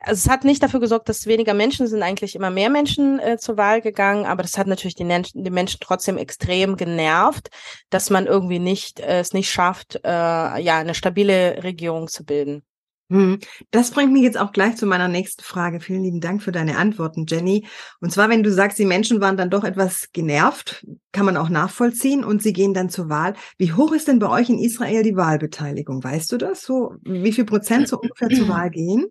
also 0.00 0.26
es 0.26 0.28
hat 0.28 0.44
nicht 0.44 0.62
dafür 0.62 0.78
gesorgt, 0.78 1.08
dass 1.08 1.26
weniger 1.26 1.54
Menschen 1.54 1.88
sind, 1.88 2.02
eigentlich 2.02 2.36
immer 2.36 2.50
mehr 2.50 2.70
Menschen 2.70 3.18
äh, 3.18 3.36
zur 3.36 3.56
Wahl 3.56 3.80
gegangen, 3.80 4.26
aber 4.26 4.42
das 4.42 4.56
hat 4.56 4.68
natürlich 4.68 4.94
die, 4.94 5.22
die 5.34 5.50
Menschen 5.50 5.80
trotzdem 5.80 6.18
extrem 6.18 6.76
genervt, 6.76 7.50
dass 7.90 8.10
man 8.10 8.26
irgendwie 8.26 8.60
nicht 8.60 9.00
äh, 9.00 9.20
es 9.20 9.32
nicht 9.32 9.50
schafft, 9.50 9.96
äh, 10.04 10.08
ja, 10.08 10.78
eine 10.78 10.94
stabile 10.94 11.62
Regierung 11.64 12.06
zu 12.06 12.24
bilden. 12.24 12.62
Hm. 13.10 13.40
Das 13.72 13.90
bringt 13.90 14.12
mich 14.12 14.22
jetzt 14.22 14.38
auch 14.38 14.52
gleich 14.52 14.76
zu 14.76 14.86
meiner 14.86 15.08
nächsten 15.08 15.42
Frage. 15.42 15.80
Vielen 15.80 16.04
lieben 16.04 16.20
Dank 16.20 16.42
für 16.42 16.52
deine 16.52 16.78
Antworten, 16.78 17.26
Jenny. 17.28 17.66
Und 18.00 18.12
zwar, 18.12 18.28
wenn 18.28 18.44
du 18.44 18.52
sagst, 18.52 18.78
die 18.78 18.84
Menschen 18.84 19.20
waren 19.20 19.36
dann 19.36 19.50
doch 19.50 19.64
etwas 19.64 20.10
genervt, 20.12 20.86
kann 21.10 21.26
man 21.26 21.36
auch 21.36 21.48
nachvollziehen 21.48 22.24
und 22.24 22.40
sie 22.40 22.52
gehen 22.52 22.72
dann 22.72 22.88
zur 22.88 23.08
Wahl. 23.08 23.34
Wie 23.58 23.72
hoch 23.72 23.92
ist 23.92 24.06
denn 24.06 24.20
bei 24.20 24.28
euch 24.28 24.48
in 24.48 24.60
Israel 24.60 25.02
die 25.02 25.16
Wahlbeteiligung? 25.16 26.02
Weißt 26.04 26.30
du 26.30 26.36
das? 26.36 26.62
So, 26.62 26.94
wie 27.02 27.32
viel 27.32 27.44
Prozent 27.44 27.88
so 27.88 27.98
ungefähr 27.98 28.28
zur 28.30 28.48
Wahl 28.48 28.70
gehen? 28.70 29.06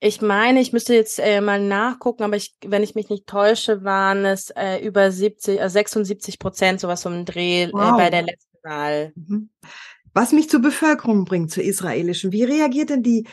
Ich 0.00 0.22
meine, 0.22 0.60
ich 0.60 0.72
müsste 0.72 0.94
jetzt 0.94 1.18
äh, 1.18 1.40
mal 1.40 1.60
nachgucken, 1.60 2.24
aber 2.24 2.36
ich, 2.36 2.54
wenn 2.66 2.82
ich 2.82 2.94
mich 2.94 3.10
nicht 3.10 3.26
täusche, 3.26 3.84
waren 3.84 4.24
es 4.24 4.50
äh, 4.50 4.78
über 4.84 5.10
70, 5.10 5.60
äh, 5.60 5.68
76 5.68 6.38
Prozent, 6.38 6.80
sowas 6.80 7.04
um 7.06 7.12
den 7.12 7.24
Dreh 7.24 7.68
wow. 7.72 7.94
äh, 7.94 7.96
bei 7.96 8.10
der 8.10 8.22
letzten 8.22 8.58
Wahl. 8.62 9.12
Mhm. 9.14 9.50
Was 10.14 10.32
mich 10.32 10.48
zur 10.48 10.62
Bevölkerung 10.62 11.24
bringt, 11.24 11.50
zur 11.50 11.64
israelischen. 11.64 12.30
Wie 12.30 12.44
reagiert 12.44 12.90
denn 12.90 13.02
die 13.02 13.26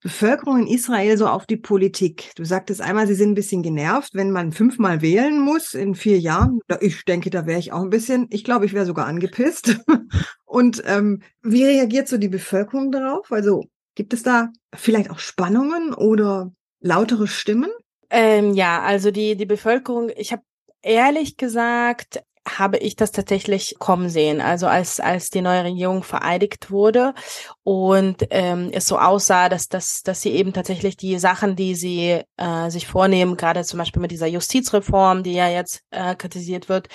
Bevölkerung 0.00 0.60
in 0.60 0.66
Israel 0.68 1.18
so 1.18 1.26
auf 1.26 1.46
die 1.46 1.56
Politik? 1.56 2.30
Du 2.36 2.44
sagtest 2.44 2.80
einmal, 2.80 3.08
sie 3.08 3.14
sind 3.14 3.32
ein 3.32 3.34
bisschen 3.34 3.62
genervt, 3.64 4.14
wenn 4.14 4.30
man 4.30 4.52
fünfmal 4.52 5.02
wählen 5.02 5.40
muss 5.40 5.74
in 5.74 5.96
vier 5.96 6.20
Jahren. 6.20 6.60
Ich 6.80 7.04
denke, 7.04 7.30
da 7.30 7.46
wäre 7.46 7.58
ich 7.58 7.72
auch 7.72 7.82
ein 7.82 7.90
bisschen, 7.90 8.28
ich 8.30 8.44
glaube, 8.44 8.66
ich 8.66 8.72
wäre 8.72 8.86
sogar 8.86 9.06
angepisst. 9.06 9.76
Und 10.44 10.82
ähm, 10.86 11.22
wie 11.42 11.64
reagiert 11.64 12.06
so 12.06 12.18
die 12.18 12.28
Bevölkerung 12.28 12.92
darauf? 12.92 13.32
Also 13.32 13.64
gibt 13.96 14.12
es 14.12 14.22
da 14.22 14.50
vielleicht 14.74 15.10
auch 15.10 15.18
Spannungen 15.18 15.92
oder 15.92 16.52
lautere 16.80 17.26
Stimmen? 17.26 17.70
Ähm, 18.10 18.54
ja, 18.54 18.80
also 18.80 19.10
die, 19.10 19.36
die 19.36 19.46
Bevölkerung, 19.46 20.10
ich 20.16 20.32
habe 20.32 20.42
ehrlich 20.82 21.36
gesagt 21.36 22.22
habe 22.46 22.78
ich 22.78 22.96
das 22.96 23.12
tatsächlich 23.12 23.76
kommen 23.78 24.08
sehen. 24.08 24.40
Also 24.40 24.66
als, 24.66 25.00
als 25.00 25.30
die 25.30 25.42
neue 25.42 25.64
Regierung 25.64 26.02
vereidigt 26.02 26.70
wurde 26.70 27.14
und 27.62 28.26
ähm, 28.30 28.70
es 28.72 28.86
so 28.86 28.98
aussah, 28.98 29.48
dass, 29.48 29.68
dass, 29.68 30.02
dass 30.02 30.22
sie 30.22 30.30
eben 30.30 30.52
tatsächlich 30.52 30.96
die 30.96 31.18
Sachen, 31.18 31.56
die 31.56 31.74
sie 31.74 32.22
äh, 32.36 32.70
sich 32.70 32.86
vornehmen, 32.86 33.36
gerade 33.36 33.64
zum 33.64 33.78
Beispiel 33.78 34.02
mit 34.02 34.10
dieser 34.10 34.26
Justizreform, 34.26 35.22
die 35.22 35.34
ja 35.34 35.48
jetzt 35.48 35.82
äh, 35.90 36.16
kritisiert 36.16 36.68
wird, 36.68 36.88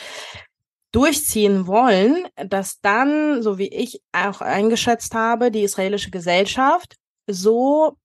durchziehen 0.92 1.68
wollen, 1.68 2.28
dass 2.36 2.80
dann, 2.82 3.42
so 3.42 3.58
wie 3.58 3.68
ich 3.68 4.02
auch 4.12 4.42
eingeschätzt 4.42 5.14
habe, 5.14 5.52
die 5.52 5.64
israelische 5.64 6.12
Gesellschaft 6.12 6.96
so 7.28 7.98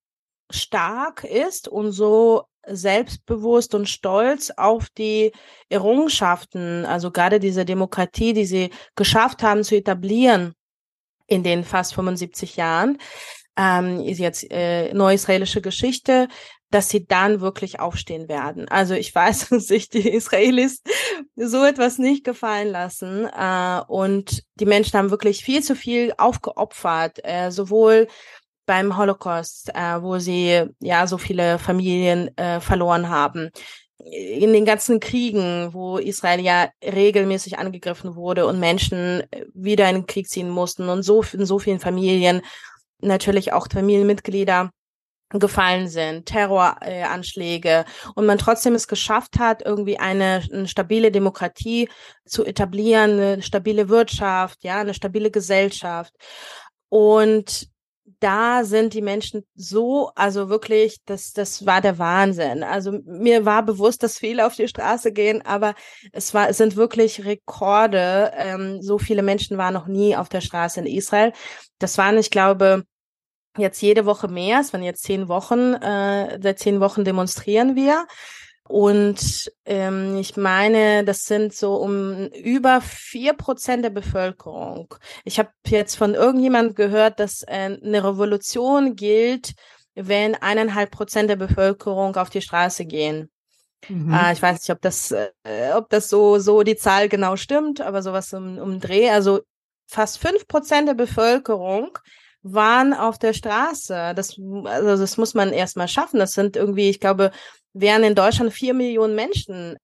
stark 0.50 1.25
ist 1.25 1.68
und 1.68 1.92
so 1.92 2.44
selbstbewusst 2.66 3.75
und 3.75 3.88
stolz 3.88 4.52
auf 4.57 4.88
die 4.90 5.33
Errungenschaften, 5.69 6.85
also 6.85 7.11
gerade 7.11 7.40
diese 7.40 7.64
Demokratie, 7.64 8.33
die 8.33 8.45
sie 8.45 8.71
geschafft 8.95 9.42
haben 9.42 9.64
zu 9.64 9.76
etablieren 9.76 10.54
in 11.26 11.42
den 11.42 11.64
fast 11.64 11.95
75 11.95 12.57
Jahren, 12.57 12.99
ähm, 13.57 14.00
ist 14.00 14.19
jetzt 14.19 14.50
äh, 14.50 14.92
neuisraelische 14.95 15.61
Geschichte, 15.61 16.28
dass 16.71 16.88
sie 16.88 17.07
dann 17.07 17.40
wirklich 17.40 17.81
aufstehen 17.81 18.28
werden. 18.28 18.69
Also 18.69 18.95
ich 18.95 19.14
weiß, 19.14 19.50
dass 19.50 19.66
sich 19.66 19.88
die 19.88 20.09
Israelis 20.09 20.83
so 21.37 21.64
etwas 21.64 21.99
nicht 21.99 22.25
gefallen 22.25 22.69
lassen. 22.69 23.26
Äh, 23.26 23.81
und 23.88 24.42
die 24.54 24.66
Menschen 24.66 24.99
haben 24.99 25.11
wirklich 25.11 25.45
viel 25.45 25.62
zu 25.62 25.76
viel 25.76 26.12
aufgeopfert, 26.16 27.21
äh, 27.25 27.50
sowohl 27.50 28.09
beim 28.66 28.97
Holocaust, 28.97 29.71
äh, 29.75 30.02
wo 30.02 30.19
sie 30.19 30.64
ja 30.81 31.07
so 31.07 31.19
viele 31.19 31.59
Familien 31.59 32.37
äh, 32.37 32.61
verloren 32.61 33.09
haben. 33.09 33.50
In 33.99 34.52
den 34.52 34.64
ganzen 34.64 34.99
Kriegen, 34.99 35.73
wo 35.73 35.99
Israel 35.99 36.40
ja 36.40 36.69
regelmäßig 36.83 37.59
angegriffen 37.59 38.16
wurde 38.16 38.47
und 38.47 38.59
Menschen 38.59 39.23
äh, 39.31 39.45
wieder 39.54 39.88
in 39.88 39.97
den 39.97 40.07
Krieg 40.07 40.28
ziehen 40.28 40.49
mussten 40.49 40.88
und 40.88 41.02
so 41.02 41.25
in 41.33 41.47
so 41.47 41.59
vielen 41.59 41.81
Familien 41.81 42.42
natürlich 43.00 43.52
auch 43.52 43.69
Familienmitglieder 43.71 44.71
gefallen 45.38 45.88
sind, 45.88 46.26
Terroranschläge 46.26 47.85
und 48.14 48.26
man 48.26 48.38
trotzdem 48.38 48.75
es 48.75 48.87
geschafft 48.87 49.38
hat, 49.38 49.64
irgendwie 49.64 49.99
eine, 49.99 50.42
eine, 50.52 50.69
stabile 50.69 51.11
Demokratie 51.11 51.88
zu 52.26 52.45
etablieren, 52.45 53.12
eine 53.12 53.42
stabile 53.42 53.88
Wirtschaft, 53.88 54.62
ja, 54.62 54.81
eine 54.81 54.95
stabile 54.95 55.31
Gesellschaft. 55.31 56.12
Und 56.88 57.71
da 58.22 58.64
sind 58.64 58.94
die 58.94 59.02
Menschen 59.02 59.44
so, 59.54 60.10
also 60.14 60.48
wirklich, 60.48 60.98
das, 61.06 61.32
das 61.32 61.66
war 61.66 61.80
der 61.80 61.98
Wahnsinn. 61.98 62.62
Also 62.62 62.92
mir 63.04 63.44
war 63.44 63.64
bewusst, 63.64 64.02
dass 64.02 64.18
viele 64.18 64.46
auf 64.46 64.54
die 64.54 64.68
Straße 64.68 65.12
gehen, 65.12 65.44
aber 65.44 65.74
es 66.12 66.32
war, 66.32 66.48
es 66.48 66.58
sind 66.58 66.76
wirklich 66.76 67.24
Rekorde. 67.24 68.32
Ähm, 68.36 68.80
so 68.80 68.98
viele 68.98 69.22
Menschen 69.22 69.58
waren 69.58 69.74
noch 69.74 69.88
nie 69.88 70.16
auf 70.16 70.28
der 70.28 70.40
Straße 70.40 70.80
in 70.80 70.86
Israel. 70.86 71.32
Das 71.78 71.98
waren, 71.98 72.16
ich 72.16 72.30
glaube, 72.30 72.84
jetzt 73.58 73.82
jede 73.82 74.06
Woche 74.06 74.28
mehr. 74.28 74.60
Es 74.60 74.72
waren 74.72 74.82
jetzt 74.82 75.02
zehn 75.02 75.28
Wochen. 75.28 75.74
Äh, 75.74 76.38
seit 76.40 76.58
zehn 76.60 76.80
Wochen 76.80 77.04
demonstrieren 77.04 77.74
wir. 77.74 78.06
Und 78.69 79.52
ähm, 79.64 80.16
ich 80.19 80.37
meine, 80.37 81.04
das 81.04 81.25
sind 81.25 81.52
so 81.52 81.76
um 81.76 82.26
über 82.28 82.81
vier 82.81 83.33
Prozent 83.35 83.85
der 83.85 83.90
Bevölkerung. 83.90 84.95
Ich 85.25 85.38
habe 85.38 85.50
jetzt 85.66 85.97
von 85.97 86.14
irgendjemand 86.14 86.76
gehört, 86.76 87.19
dass 87.21 87.42
äh, 87.42 87.78
eine 87.83 88.04
Revolution 88.04 88.95
gilt, 88.95 89.54
wenn 89.95 90.35
eineinhalb 90.37 90.90
Prozent 90.90 91.28
der 91.28 91.37
Bevölkerung 91.37 92.16
auf 92.16 92.31
die 92.31 92.40
Straße 92.40 92.85
gehen. 92.85 93.31
Mhm. 93.88 94.12
Äh, 94.12 94.33
ich 94.33 94.40
weiß 94.40 94.61
nicht, 94.61 94.71
ob 94.71 94.81
das, 94.81 95.11
äh, 95.11 95.73
ob 95.75 95.90
das 95.90 96.09
so 96.09 96.38
so 96.38 96.62
die 96.62 96.76
Zahl 96.76 97.09
genau 97.09 97.37
stimmt, 97.37 97.81
aber 97.81 98.02
sowas 98.02 98.33
um, 98.33 98.59
um 98.59 98.81
Dreh. 98.81 99.11
Also 99.11 99.40
fast 99.87 100.19
fünf 100.19 100.47
Prozent 100.47 100.88
der 100.88 100.95
Bevölkerung 100.95 101.99
waren 102.42 102.95
auf 102.95 103.19
der 103.19 103.33
Straße. 103.33 104.14
Das, 104.14 104.37
also 104.64 105.02
das 105.02 105.16
muss 105.16 105.35
man 105.35 105.52
erstmal 105.52 105.88
schaffen. 105.88 106.19
Das 106.19 106.33
sind 106.33 106.57
irgendwie, 106.57 106.90
ich 106.90 107.00
glaube, 107.00 107.31
wären 107.72 108.04
in 108.04 108.14
Deutschland 108.14 108.52
vier 108.52 108.74
Millionen 108.74 109.14
Menschen 109.14 109.76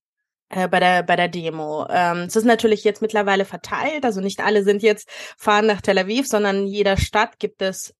äh, 0.49 0.68
bei 0.68 0.80
der 0.80 1.02
bei 1.02 1.16
der 1.16 1.28
Demo. 1.28 1.87
Ähm, 1.90 2.18
es 2.26 2.37
ist 2.37 2.45
natürlich 2.45 2.85
jetzt 2.85 3.02
mittlerweile 3.02 3.45
verteilt, 3.45 4.04
also 4.04 4.21
nicht 4.21 4.40
alle 4.40 4.64
sind 4.64 4.83
jetzt 4.83 5.09
fahren 5.37 5.66
nach 5.66 5.80
Tel 5.80 5.99
Aviv, 5.99 6.26
sondern 6.26 6.59
in 6.59 6.66
jeder 6.66 6.97
Stadt 6.97 7.38
gibt 7.38 7.62
es 7.62 7.95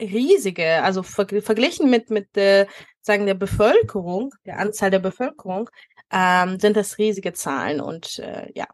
riesige, 0.00 0.82
also 0.82 1.02
ver 1.02 1.26
verglichen 1.42 1.90
mit 1.90 2.10
mit 2.10 2.36
äh, 2.36 2.66
sagen 3.00 3.26
der 3.26 3.34
Bevölkerung, 3.34 4.34
der 4.46 4.58
Anzahl 4.58 4.90
der 4.90 4.98
Bevölkerung, 4.98 5.70
ähm, 6.12 6.58
sind 6.58 6.76
das 6.76 6.98
riesige 6.98 7.32
Zahlen 7.32 7.80
und 7.80 8.18
äh, 8.18 8.50
ja, 8.54 8.66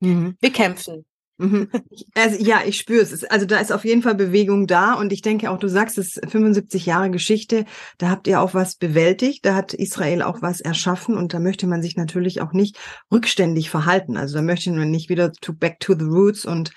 mhm. 0.00 0.36
wir 0.40 0.52
kämpfen. 0.52 1.04
Mhm. 1.38 1.68
Also 2.14 2.44
ja, 2.44 2.62
ich 2.66 2.78
spüre 2.78 3.00
es. 3.00 3.24
Also 3.24 3.46
da 3.46 3.58
ist 3.58 3.72
auf 3.72 3.84
jeden 3.84 4.02
Fall 4.02 4.16
Bewegung 4.16 4.66
da 4.66 4.94
und 4.94 5.12
ich 5.12 5.22
denke 5.22 5.50
auch, 5.50 5.58
du 5.58 5.68
sagst 5.68 5.96
es, 5.96 6.20
75 6.28 6.84
Jahre 6.84 7.10
Geschichte, 7.10 7.64
da 7.96 8.10
habt 8.10 8.26
ihr 8.26 8.40
auch 8.40 8.54
was 8.54 8.74
bewältigt, 8.76 9.46
da 9.46 9.54
hat 9.54 9.72
Israel 9.72 10.22
auch 10.22 10.42
was 10.42 10.60
erschaffen 10.60 11.16
und 11.16 11.32
da 11.32 11.38
möchte 11.38 11.68
man 11.68 11.80
sich 11.80 11.96
natürlich 11.96 12.40
auch 12.40 12.52
nicht 12.52 12.76
rückständig 13.12 13.70
verhalten. 13.70 14.16
Also 14.16 14.36
da 14.36 14.42
möchte 14.42 14.72
man 14.72 14.90
nicht 14.90 15.08
wieder 15.08 15.32
to 15.32 15.52
back 15.52 15.78
to 15.78 15.94
the 15.96 16.04
roots 16.04 16.44
und 16.44 16.72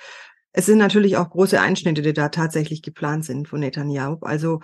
es 0.54 0.68
sind 0.68 0.78
natürlich 0.78 1.18
auch 1.18 1.30
große 1.30 1.60
Einschnitte, 1.60 2.02
die 2.02 2.14
da 2.14 2.30
tatsächlich 2.30 2.84
geplant 2.84 3.26
sind 3.26 3.48
von 3.48 3.62
Netanyahu. 3.62 4.20
Also 4.22 4.60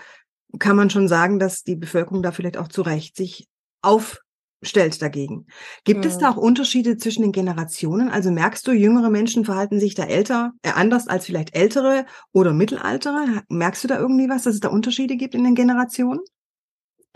kann 0.59 0.75
man 0.75 0.89
schon 0.89 1.07
sagen, 1.07 1.39
dass 1.39 1.63
die 1.63 1.75
Bevölkerung 1.75 2.21
da 2.21 2.31
vielleicht 2.31 2.57
auch 2.57 2.67
zu 2.67 2.83
Recht 2.83 3.15
sich 3.15 3.47
auf 3.81 4.19
stellt 4.61 5.01
dagegen. 5.01 5.45
Gibt 5.83 6.03
mhm. 6.03 6.09
es 6.09 6.17
da 6.17 6.29
auch 6.31 6.37
Unterschiede 6.37 6.97
zwischen 6.97 7.21
den 7.21 7.31
Generationen? 7.31 8.09
Also 8.09 8.31
merkst 8.31 8.67
du, 8.67 8.71
jüngere 8.71 9.09
Menschen 9.09 9.45
verhalten 9.45 9.79
sich 9.79 9.95
da 9.95 10.03
älter, 10.03 10.53
äh, 10.63 10.71
anders 10.71 11.07
als 11.07 11.25
vielleicht 11.25 11.55
ältere 11.55 12.05
oder 12.31 12.53
mittelaltere? 12.53 13.43
Merkst 13.49 13.83
du 13.83 13.87
da 13.87 13.99
irgendwie 13.99 14.29
was, 14.29 14.43
dass 14.43 14.55
es 14.55 14.59
da 14.59 14.69
Unterschiede 14.69 15.15
gibt 15.15 15.35
in 15.35 15.43
den 15.43 15.55
Generationen? 15.55 16.19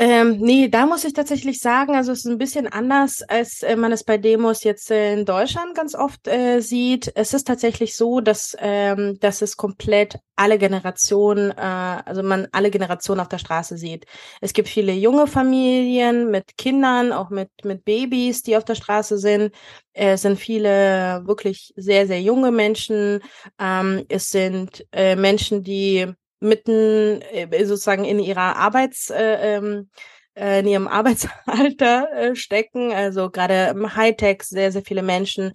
Ähm, 0.04 0.38
nee, 0.40 0.68
da 0.68 0.88
muss 0.88 1.04
ich 1.04 1.14
tatsächlich 1.14 1.60
sagen, 1.60 1.94
also 1.96 2.12
es 2.12 2.26
ist 2.26 2.26
ein 2.26 2.40
bisschen 2.40 2.66
anders, 2.66 3.22
als 3.22 3.62
äh, 3.62 3.76
man 3.76 3.92
es 3.92 4.04
bei 4.04 4.18
Demos 4.18 4.64
jetzt 4.64 4.90
äh, 4.90 5.14
in 5.14 5.26
Deutschland 5.26 5.76
ganz 5.76 5.94
oft 5.94 6.28
äh, 6.28 6.60
sieht. 6.60 7.12
Es 7.14 7.36
ist 7.36 7.46
tatsächlich 7.46 7.96
so, 7.96 8.20
dass, 8.20 8.58
ähm, 8.60 9.20
dass 9.20 9.44
es 9.44 9.58
komplett 9.58 10.18
alle 10.36 10.58
Generationen, 10.58 11.52
äh, 11.52 11.54
also 11.62 12.24
man 12.24 12.48
alle 12.52 12.72
Generationen 12.72 13.22
auf 13.22 13.30
der 13.30 13.38
Straße 13.38 13.78
sieht. 13.78 14.06
Es 14.42 14.54
gibt 14.54 14.70
viele 14.70 14.92
junge 14.94 15.28
Familien 15.28 16.32
mit 16.32 16.58
Kindern, 16.58 17.12
auch 17.12 17.30
mit, 17.30 17.50
mit 17.64 17.86
Babys, 17.86 18.42
die 18.42 18.58
auf 18.58 18.66
der 18.66 18.74
Straße 18.74 19.20
sind. 19.20 19.54
Es 19.94 20.24
sind 20.24 20.40
viele 20.40 21.22
wirklich 21.28 21.74
sehr, 21.76 22.08
sehr 22.08 22.24
junge 22.24 22.52
Menschen. 22.52 23.22
Ähm, 23.60 24.04
es 24.10 24.32
sind 24.32 24.84
äh, 24.94 25.16
Menschen, 25.16 25.62
die 25.62 26.12
mitten 26.42 27.22
äh, 27.22 27.66
sozusagen 27.66 28.04
in 28.04 28.20
ihrer 28.20 28.58
Arbeits 28.58 29.10
äh, 29.10 29.58
ähm, 29.58 29.90
äh, 30.36 30.60
in 30.60 30.68
ihrem 30.68 30.88
Arbeitsalter 30.88 32.12
äh, 32.12 32.36
stecken. 32.36 32.92
Also 32.92 33.30
gerade 33.30 33.70
im 33.70 33.96
Hightech 33.96 34.44
sehr, 34.44 34.72
sehr 34.72 34.84
viele 34.84 35.04
Menschen 35.04 35.54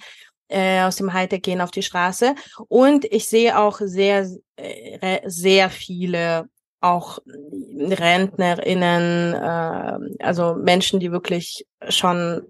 äh, 0.49 0.83
aus 0.83 0.97
dem 0.97 1.12
Hightech 1.12 1.43
gehen 1.43 1.61
auf 1.61 1.71
die 1.71 1.83
Straße. 1.83 2.35
Und 2.69 3.05
ich 3.07 3.26
sehe 3.26 3.59
auch 3.59 3.81
sehr, 3.81 4.28
äh, 4.57 5.21
sehr 5.28 5.71
viele 5.71 6.49
auch 6.81 7.19
RentnerInnen, 7.26 9.35
äh, 9.35 10.23
also 10.23 10.55
Menschen, 10.55 11.00
die 11.00 11.11
wirklich 11.11 11.66
schon 11.88 12.47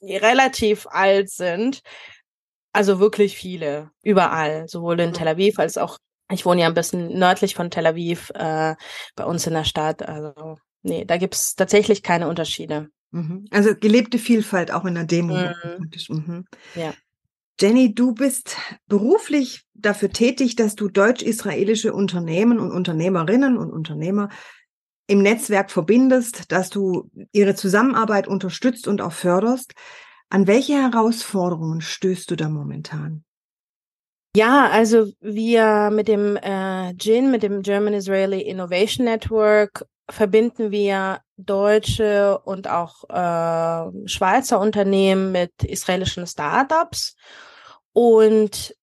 äh, 0.00 0.18
relativ 0.18 0.86
alt 0.90 1.30
sind. 1.30 1.80
Also 2.72 3.00
wirklich 3.00 3.36
viele, 3.36 3.90
überall, 4.02 4.66
sowohl 4.66 4.98
in 5.00 5.12
Tel 5.12 5.28
Aviv 5.28 5.58
als 5.58 5.78
auch 5.78 5.98
ich 6.32 6.46
wohne 6.46 6.62
ja 6.62 6.66
ein 6.66 6.74
bisschen 6.74 7.18
nördlich 7.18 7.54
von 7.54 7.70
Tel 7.70 7.86
Aviv, 7.86 8.30
äh, 8.34 8.74
bei 9.16 9.24
uns 9.24 9.46
in 9.46 9.54
der 9.54 9.64
Stadt. 9.64 10.02
Also 10.02 10.56
nee, 10.82 11.04
da 11.04 11.16
gibt's 11.16 11.54
tatsächlich 11.54 12.02
keine 12.02 12.28
Unterschiede. 12.28 12.88
Mhm. 13.10 13.46
Also 13.50 13.74
gelebte 13.74 14.18
Vielfalt 14.18 14.72
auch 14.72 14.84
in 14.84 14.94
der 14.94 15.04
Demo. 15.04 15.36
Mhm. 15.36 15.90
Mhm. 16.08 16.44
Ja. 16.74 16.94
Jenny, 17.60 17.94
du 17.94 18.12
bist 18.12 18.56
beruflich 18.88 19.64
dafür 19.74 20.10
tätig, 20.10 20.56
dass 20.56 20.74
du 20.74 20.88
deutsch-israelische 20.88 21.92
Unternehmen 21.92 22.58
und 22.58 22.72
Unternehmerinnen 22.72 23.56
und 23.56 23.70
Unternehmer 23.70 24.30
im 25.06 25.22
Netzwerk 25.22 25.70
verbindest, 25.70 26.50
dass 26.50 26.70
du 26.70 27.10
ihre 27.32 27.54
Zusammenarbeit 27.54 28.26
unterstützt 28.26 28.88
und 28.88 29.00
auch 29.00 29.12
förderst. 29.12 29.74
An 30.30 30.46
welche 30.46 30.74
Herausforderungen 30.74 31.82
stößt 31.82 32.30
du 32.30 32.36
da 32.36 32.48
momentan? 32.48 33.24
Ja, 34.34 34.70
also 34.70 35.12
wir 35.20 35.90
mit 35.92 36.08
dem 36.08 36.36
äh, 36.36 36.94
GIN, 36.94 37.30
mit 37.30 37.42
dem 37.42 37.62
German 37.62 37.92
Israeli 37.92 38.40
Innovation 38.40 39.04
Network, 39.04 39.84
verbinden 40.08 40.70
wir 40.70 41.20
deutsche 41.36 42.38
und 42.38 42.66
auch 42.68 43.04
äh, 43.10 44.08
Schweizer 44.08 44.58
Unternehmen 44.58 45.32
mit 45.32 45.64
israelischen 45.64 46.26
Startups. 46.26 47.14
Und 47.92 48.74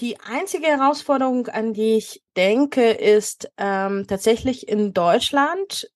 die 0.00 0.18
einzige 0.20 0.68
Herausforderung, 0.68 1.48
an 1.48 1.74
die 1.74 1.96
ich 1.96 2.22
denke, 2.34 2.90
ist 2.90 3.50
ähm, 3.58 4.06
tatsächlich 4.08 4.68
in 4.68 4.94
Deutschland. 4.94 5.88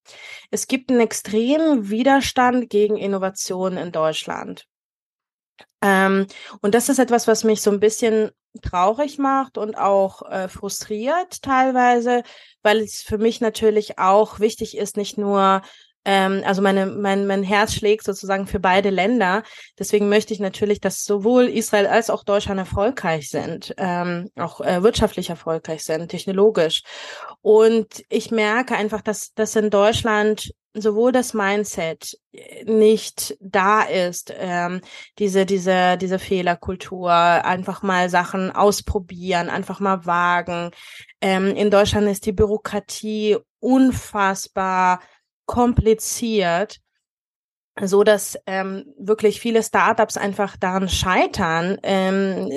Es 0.51 0.67
gibt 0.67 0.91
einen 0.91 1.01
extremen 1.01 1.89
Widerstand 1.89 2.69
gegen 2.69 2.99
Innovation 2.99 3.79
in 3.79 3.91
Deutschland. 3.91 4.67
Ähm, 5.81 6.27
und 6.61 6.75
das 6.75 6.91
ist 6.91 6.99
etwas, 6.99 7.27
was 7.27 7.43
mich 7.43 7.63
so 7.63 7.71
ein 7.71 7.81
bisschen 7.81 8.31
traurig 8.63 9.19
macht 9.19 9.59
und 9.59 9.77
auch 9.77 10.23
äh, 10.31 10.49
frustriert 10.49 11.43
teilweise, 11.43 12.23
weil 12.63 12.79
es 12.79 13.03
für 13.03 13.19
mich 13.19 13.41
natürlich 13.41 13.99
auch 13.99 14.41
wichtig 14.41 14.77
ist, 14.77 14.97
nicht 14.97 15.19
nur 15.19 15.63
ähm, 16.09 16.43
also 16.47 16.63
meine, 16.63 16.87
mein, 16.87 17.27
mein 17.27 17.43
Herz 17.43 17.75
schlägt 17.75 18.05
sozusagen 18.05 18.47
für 18.47 18.61
beide 18.61 18.89
Länder. 18.89 19.43
Deswegen 19.79 20.09
möchte 20.09 20.33
ich 20.33 20.41
natürlich, 20.41 20.81
dass 20.81 21.05
sowohl 21.05 21.45
Israel 21.49 21.87
als 21.87 22.09
auch 22.09 22.25
Deutschland 22.25 22.59
erfolgreich 22.59 23.29
sind, 23.29 23.75
ähm, 23.77 24.31
auch 24.37 24.63
äh, 24.63 24.83
wirtschaftlich 24.83 25.29
erfolgreich 25.29 25.85
sind, 25.85 26.09
technologisch. 26.09 26.83
Und 27.43 28.05
ich 28.09 28.31
merke 28.31 28.75
einfach, 28.75 29.03
dass, 29.03 29.35
dass 29.35 29.55
in 29.55 29.69
Deutschland 29.69 30.51
sowohl 30.83 31.13
das 31.13 31.35
Mindset 31.35 32.19
nicht 32.65 33.37
da 33.41 33.83
ist, 33.83 34.33
ähm, 34.37 34.81
diese, 35.19 35.47
diese, 35.47 35.97
diese 35.97 36.19
Fehlerkultur, 36.19 37.11
einfach 37.13 37.83
mal 37.83 38.11
Sachen 38.11 38.51
ausprobieren, 38.51 39.51
einfach 39.51 39.81
mal 39.81 40.07
wagen. 40.07 40.71
Ähm, 41.21 41.49
in 41.57 41.71
Deutschland 41.71 42.09
ist 42.09 42.27
die 42.27 42.33
Bürokratie 42.33 43.37
unfassbar 43.61 45.01
kompliziert 45.47 46.81
so 47.83 48.05
dass 48.05 48.39
ähm, 48.47 48.85
wirklich 48.99 49.41
viele 49.41 49.63
Startups 49.63 50.17
einfach 50.17 50.57
daran 50.57 50.89
scheitern, 50.89 51.79
ähm, 51.83 52.49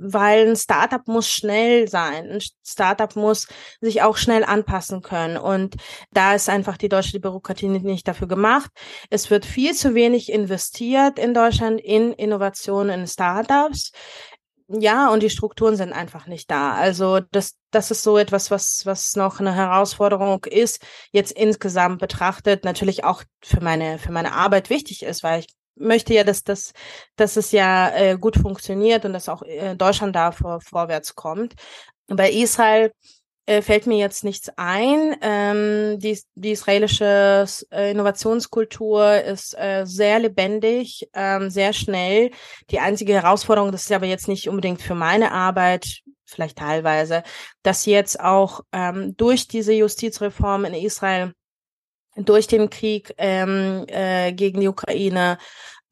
weil 0.00 0.48
ein 0.48 0.56
Startup 0.56 1.06
muss 1.06 1.28
schnell 1.28 1.88
sein, 1.88 2.30
ein 2.30 2.40
Startup 2.64 3.14
muss 3.16 3.48
sich 3.80 4.02
auch 4.02 4.16
schnell 4.16 4.44
anpassen 4.44 5.02
können. 5.02 5.36
Und 5.36 5.76
da 6.12 6.34
ist 6.34 6.48
einfach 6.48 6.76
die 6.76 6.88
deutsche 6.88 7.20
Bürokratie 7.20 7.68
nicht 7.68 8.08
dafür 8.08 8.28
gemacht. 8.28 8.70
Es 9.10 9.30
wird 9.30 9.46
viel 9.46 9.74
zu 9.74 9.94
wenig 9.94 10.30
investiert 10.30 11.18
in 11.18 11.34
Deutschland 11.34 11.80
in 11.80 12.12
Innovationen 12.12 13.00
in 13.00 13.06
Startups 13.06 13.92
ja, 14.68 15.12
und 15.12 15.22
die 15.22 15.30
Strukturen 15.30 15.76
sind 15.76 15.92
einfach 15.92 16.26
nicht 16.26 16.50
da. 16.50 16.72
Also 16.72 17.20
das, 17.20 17.56
das 17.70 17.90
ist 17.90 18.02
so 18.02 18.16
etwas, 18.16 18.50
was, 18.50 18.82
was 18.86 19.14
noch 19.14 19.38
eine 19.40 19.54
Herausforderung 19.54 20.44
ist, 20.44 20.82
jetzt 21.12 21.32
insgesamt 21.32 22.00
betrachtet, 22.00 22.64
natürlich 22.64 23.04
auch 23.04 23.24
für 23.42 23.60
meine, 23.60 23.98
für 23.98 24.12
meine 24.12 24.32
Arbeit 24.32 24.70
wichtig 24.70 25.02
ist, 25.02 25.22
weil 25.22 25.40
ich 25.40 25.48
möchte 25.76 26.14
ja, 26.14 26.24
dass 26.24 26.44
das, 26.44 26.72
dass 27.16 27.36
es 27.36 27.52
ja 27.52 27.90
äh, 27.90 28.16
gut 28.18 28.36
funktioniert 28.36 29.04
und 29.04 29.12
dass 29.12 29.28
auch 29.28 29.42
äh, 29.42 29.74
Deutschland 29.76 30.16
da 30.16 30.32
vor, 30.32 30.60
vorwärts 30.60 31.14
kommt. 31.14 31.54
Bei 32.06 32.30
Israel 32.30 32.92
äh, 33.46 33.62
fällt 33.62 33.86
mir 33.86 33.98
jetzt 33.98 34.24
nichts 34.24 34.50
ein. 34.56 35.16
Ähm, 35.20 35.98
die, 35.98 36.18
die 36.34 36.52
israelische 36.52 37.46
äh, 37.70 37.90
Innovationskultur 37.90 39.22
ist 39.22 39.54
äh, 39.58 39.84
sehr 39.84 40.18
lebendig, 40.18 41.08
ähm, 41.12 41.50
sehr 41.50 41.72
schnell. 41.72 42.30
Die 42.70 42.80
einzige 42.80 43.14
Herausforderung, 43.14 43.72
das 43.72 43.82
ist 43.82 43.92
aber 43.92 44.06
jetzt 44.06 44.28
nicht 44.28 44.48
unbedingt 44.48 44.80
für 44.80 44.94
meine 44.94 45.32
Arbeit, 45.32 46.00
vielleicht 46.24 46.58
teilweise, 46.58 47.22
dass 47.62 47.86
jetzt 47.86 48.18
auch 48.18 48.60
ähm, 48.72 49.16
durch 49.16 49.46
diese 49.46 49.72
Justizreform 49.72 50.64
in 50.64 50.74
Israel 50.74 51.32
durch 52.16 52.46
den 52.46 52.70
Krieg 52.70 53.12
ähm, 53.18 53.84
äh, 53.88 54.32
gegen 54.32 54.60
die 54.60 54.68
Ukraine 54.68 55.38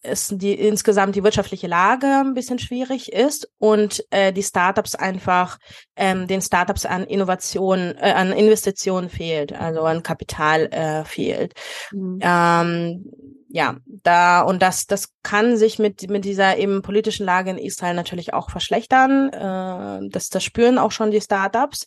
es 0.03 0.29
die 0.33 0.55
insgesamt 0.55 1.15
die 1.15 1.23
wirtschaftliche 1.23 1.69
Lage 1.69 2.07
ein 2.07 2.35
bisschen 2.35 2.59
schwierig 2.59 3.12
ist 3.12 3.49
und 3.59 4.05
äh, 4.11 4.33
die 4.33 4.43
Startups 4.43 4.95
einfach 4.95 5.59
ähm, 5.97 6.27
den 6.27 6.43
Startups 6.43 6.85
an 6.85 7.05
Innovation, 7.05 7.95
äh, 7.97 8.12
an 8.12 8.33
Investitionen 8.33 9.09
fehlt, 9.09 9.53
also 9.53 9.83
an 9.83 10.03
Kapital 10.03 10.67
äh, 10.67 11.05
fehlt. 11.05 11.55
Mhm. 11.93 12.19
Ähm, 12.21 13.05
ja, 13.49 13.77
da 13.87 14.41
und 14.41 14.62
das 14.62 14.87
das 14.87 15.11
kann 15.23 15.57
sich 15.57 15.79
mit 15.79 16.09
mit 16.09 16.25
dieser 16.25 16.57
eben 16.57 16.83
politischen 16.83 17.27
Lage 17.27 17.51
in 17.51 17.59
Israel 17.59 17.95
natürlich 17.95 18.33
auch 18.35 18.51
verschlechtern. 18.51 19.29
Äh, 19.29 20.09
das 20.11 20.31
das 20.31 20.43
spüren 20.43 20.79
auch 20.79 20.91
schon 20.91 21.11
die 21.11 21.21
Startups. 21.21 21.87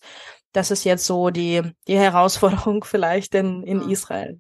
Das 0.54 0.72
ist 0.72 0.84
jetzt 0.86 1.06
so 1.06 1.32
die 1.32 1.64
die 1.88 1.98
Herausforderung 1.98 2.84
vielleicht 2.86 3.36
in 3.36 3.64
in 3.64 3.90
Israel. 3.90 4.40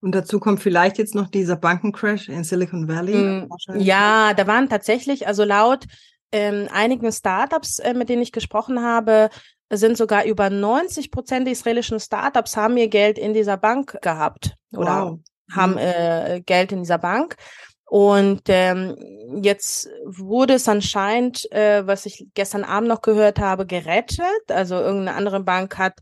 Und 0.00 0.14
dazu 0.14 0.38
kommt 0.38 0.60
vielleicht 0.60 0.98
jetzt 0.98 1.14
noch 1.14 1.28
dieser 1.28 1.56
Bankencrash 1.56 2.28
in 2.28 2.44
Silicon 2.44 2.88
Valley. 2.88 3.14
Mm, 3.14 3.48
ja, 3.78 4.32
da 4.34 4.46
waren 4.46 4.68
tatsächlich, 4.68 5.26
also 5.26 5.44
laut 5.44 5.86
ähm, 6.30 6.68
einigen 6.72 7.10
Startups, 7.10 7.78
äh, 7.78 7.94
mit 7.94 8.08
denen 8.08 8.22
ich 8.22 8.32
gesprochen 8.32 8.82
habe, 8.82 9.30
sind 9.70 9.96
sogar 9.96 10.24
über 10.24 10.50
90 10.50 11.10
Prozent 11.10 11.46
der 11.46 11.52
israelischen 11.52 12.00
Startups 12.00 12.56
haben 12.56 12.76
ihr 12.76 12.88
Geld 12.88 13.18
in 13.18 13.34
dieser 13.34 13.56
Bank 13.56 13.98
gehabt 14.00 14.54
oder 14.72 15.10
wow. 15.10 15.18
haben 15.52 15.72
mhm. 15.72 15.78
äh, 15.78 16.40
Geld 16.44 16.72
in 16.72 16.80
dieser 16.80 16.98
Bank. 16.98 17.36
Und 17.84 18.42
ähm, 18.48 18.96
jetzt 19.42 19.88
wurde 20.04 20.54
es 20.54 20.68
anscheinend, 20.68 21.50
äh, 21.52 21.86
was 21.86 22.04
ich 22.04 22.26
gestern 22.34 22.64
Abend 22.64 22.88
noch 22.88 23.00
gehört 23.00 23.38
habe, 23.38 23.64
gerettet. 23.64 24.50
Also 24.50 24.74
irgendeine 24.74 25.16
andere 25.16 25.40
Bank 25.40 25.78
hat 25.78 25.94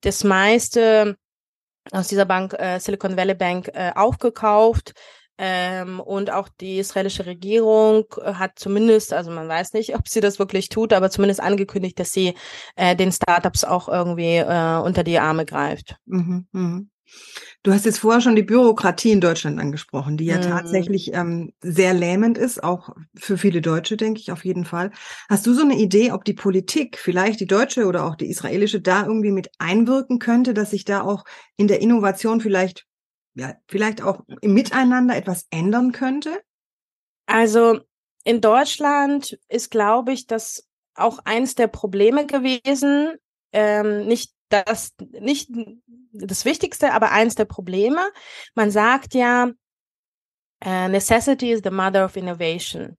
das 0.00 0.24
meiste 0.24 1.16
aus 1.92 2.08
dieser 2.08 2.24
Bank, 2.24 2.54
äh, 2.58 2.78
Silicon 2.78 3.16
Valley 3.16 3.34
Bank, 3.34 3.70
äh, 3.74 3.92
aufgekauft. 3.94 4.94
Ähm, 5.38 6.00
und 6.00 6.30
auch 6.30 6.48
die 6.48 6.78
israelische 6.78 7.26
Regierung 7.26 8.06
äh, 8.22 8.34
hat 8.34 8.58
zumindest, 8.58 9.12
also 9.12 9.30
man 9.30 9.48
weiß 9.48 9.74
nicht, 9.74 9.94
ob 9.96 10.08
sie 10.08 10.20
das 10.20 10.38
wirklich 10.38 10.70
tut, 10.70 10.92
aber 10.92 11.10
zumindest 11.10 11.40
angekündigt, 11.40 11.98
dass 11.98 12.12
sie 12.12 12.34
äh, 12.76 12.96
den 12.96 13.12
Startups 13.12 13.64
auch 13.64 13.88
irgendwie 13.88 14.36
äh, 14.36 14.78
unter 14.78 15.04
die 15.04 15.18
Arme 15.18 15.44
greift. 15.44 15.96
Mhm, 16.06 16.46
mh. 16.52 16.82
Du 17.62 17.72
hast 17.72 17.84
jetzt 17.84 17.98
vorher 17.98 18.20
schon 18.20 18.36
die 18.36 18.42
Bürokratie 18.42 19.10
in 19.10 19.20
Deutschland 19.20 19.58
angesprochen, 19.60 20.16
die 20.16 20.26
ja 20.26 20.38
mhm. 20.38 20.42
tatsächlich 20.42 21.12
ähm, 21.14 21.52
sehr 21.60 21.94
lähmend 21.94 22.38
ist, 22.38 22.62
auch 22.62 22.90
für 23.16 23.38
viele 23.38 23.60
Deutsche, 23.60 23.96
denke 23.96 24.20
ich, 24.20 24.30
auf 24.30 24.44
jeden 24.44 24.64
Fall. 24.64 24.92
Hast 25.28 25.46
du 25.46 25.54
so 25.54 25.62
eine 25.62 25.76
Idee, 25.76 26.12
ob 26.12 26.24
die 26.24 26.34
Politik, 26.34 26.98
vielleicht 26.98 27.40
die 27.40 27.46
deutsche 27.46 27.86
oder 27.86 28.04
auch 28.04 28.14
die 28.14 28.28
israelische, 28.28 28.80
da 28.80 29.04
irgendwie 29.04 29.32
mit 29.32 29.50
einwirken 29.58 30.18
könnte, 30.18 30.54
dass 30.54 30.70
sich 30.70 30.84
da 30.84 31.02
auch 31.02 31.24
in 31.56 31.68
der 31.68 31.80
Innovation 31.80 32.40
vielleicht, 32.40 32.86
ja, 33.34 33.54
vielleicht 33.68 34.02
auch 34.02 34.22
im 34.40 34.54
Miteinander 34.54 35.16
etwas 35.16 35.46
ändern 35.50 35.92
könnte? 35.92 36.40
Also 37.26 37.80
in 38.24 38.40
Deutschland 38.40 39.38
ist, 39.48 39.70
glaube 39.70 40.12
ich, 40.12 40.26
das 40.26 40.68
auch 40.94 41.18
eins 41.24 41.54
der 41.54 41.66
Probleme 41.66 42.26
gewesen, 42.26 43.16
ähm, 43.52 44.06
nicht 44.06 44.35
das 44.48 44.94
nicht 45.20 45.50
das 46.12 46.44
Wichtigste, 46.44 46.92
aber 46.92 47.10
eins 47.10 47.34
der 47.34 47.44
Probleme. 47.44 48.00
Man 48.54 48.70
sagt 48.70 49.14
ja, 49.14 49.50
uh, 50.64 50.88
necessity 50.88 51.52
is 51.52 51.60
the 51.64 51.70
mother 51.70 52.04
of 52.04 52.16
innovation. 52.16 52.96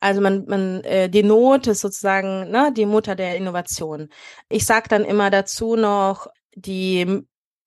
Also 0.00 0.20
man, 0.20 0.46
man, 0.46 0.82
äh, 0.84 1.08
die 1.08 1.22
Not 1.22 1.66
ist 1.66 1.80
sozusagen 1.80 2.50
ne, 2.50 2.72
die 2.72 2.86
Mutter 2.86 3.14
der 3.14 3.36
Innovation. 3.36 4.08
Ich 4.48 4.64
sage 4.64 4.88
dann 4.88 5.04
immer 5.04 5.30
dazu 5.30 5.76
noch 5.76 6.28
die 6.54 7.22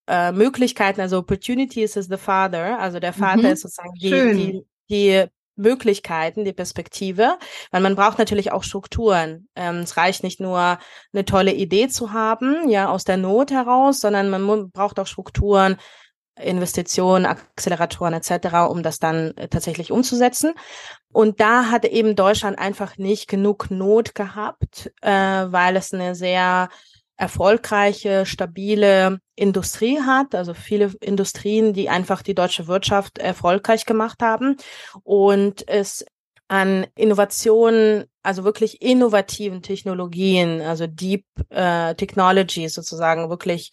äh, 0.08 0.32
Möglichkeiten, 0.32 1.02
also 1.02 1.20
opportunities 1.20 1.96
is 1.96 2.08
the 2.08 2.18
father, 2.18 2.80
also 2.80 3.00
der 3.00 3.14
Vater 3.14 3.44
mhm. 3.44 3.54
ist 3.54 3.62
sozusagen 3.62 3.94
die, 3.94 4.10
die, 4.10 4.66
die 4.90 5.26
Möglichkeiten, 5.60 6.46
die 6.46 6.54
Perspektive, 6.54 7.38
weil 7.72 7.82
man 7.82 7.96
braucht 7.96 8.18
natürlich 8.18 8.52
auch 8.52 8.64
Strukturen. 8.64 9.48
Ähm, 9.56 9.80
es 9.80 9.98
reicht 9.98 10.24
nicht 10.24 10.40
nur 10.40 10.80
eine 11.14 11.26
tolle 11.26 11.54
Idee 11.54 11.88
zu 11.90 12.14
haben, 12.14 12.70
ja, 12.70 12.90
aus 12.90 13.04
der 13.04 13.18
Not 13.18 13.52
heraus, 13.52 14.00
sondern 14.00 14.30
man 14.30 14.72
braucht 14.72 15.00
auch 15.00 15.08
Strukturen, 15.08 15.78
Investitionen, 16.40 17.26
Acceleratoren 17.26 18.14
etc., 18.14 18.70
um 18.70 18.82
das 18.82 19.00
dann 19.00 19.36
äh, 19.38 19.48
tatsächlich 19.48 19.92
umzusetzen. 19.92 20.54
Und 21.12 21.40
da 21.40 21.66
hat 21.66 21.86
eben 21.86 22.16
Deutschland 22.16 22.58
einfach 22.58 22.98
nicht 22.98 23.28
genug 23.28 23.70
Not 23.70 24.16
gehabt, 24.16 24.92
äh, 25.02 25.12
weil 25.12 25.76
es 25.76 25.94
eine 25.94 26.16
sehr 26.16 26.70
erfolgreiche, 27.18 28.26
stabile 28.26 29.20
Industrie 29.40 30.00
hat, 30.02 30.36
also 30.36 30.54
viele 30.54 30.94
Industrien, 31.00 31.74
die 31.74 31.90
einfach 31.90 32.22
die 32.22 32.36
deutsche 32.36 32.68
Wirtschaft 32.68 33.18
erfolgreich 33.18 33.86
gemacht 33.86 34.22
haben 34.22 34.58
und 35.04 35.68
es 35.68 36.06
an 36.50 36.88
Innovationen, 36.96 38.06
also 38.24 38.44
wirklich 38.44 38.82
innovativen 38.82 39.62
Technologien, 39.62 40.62
also 40.62 40.88
Deep 40.88 41.26
äh, 41.50 41.96
Technologies 41.96 42.74
sozusagen, 42.74 43.30
wirklich 43.30 43.72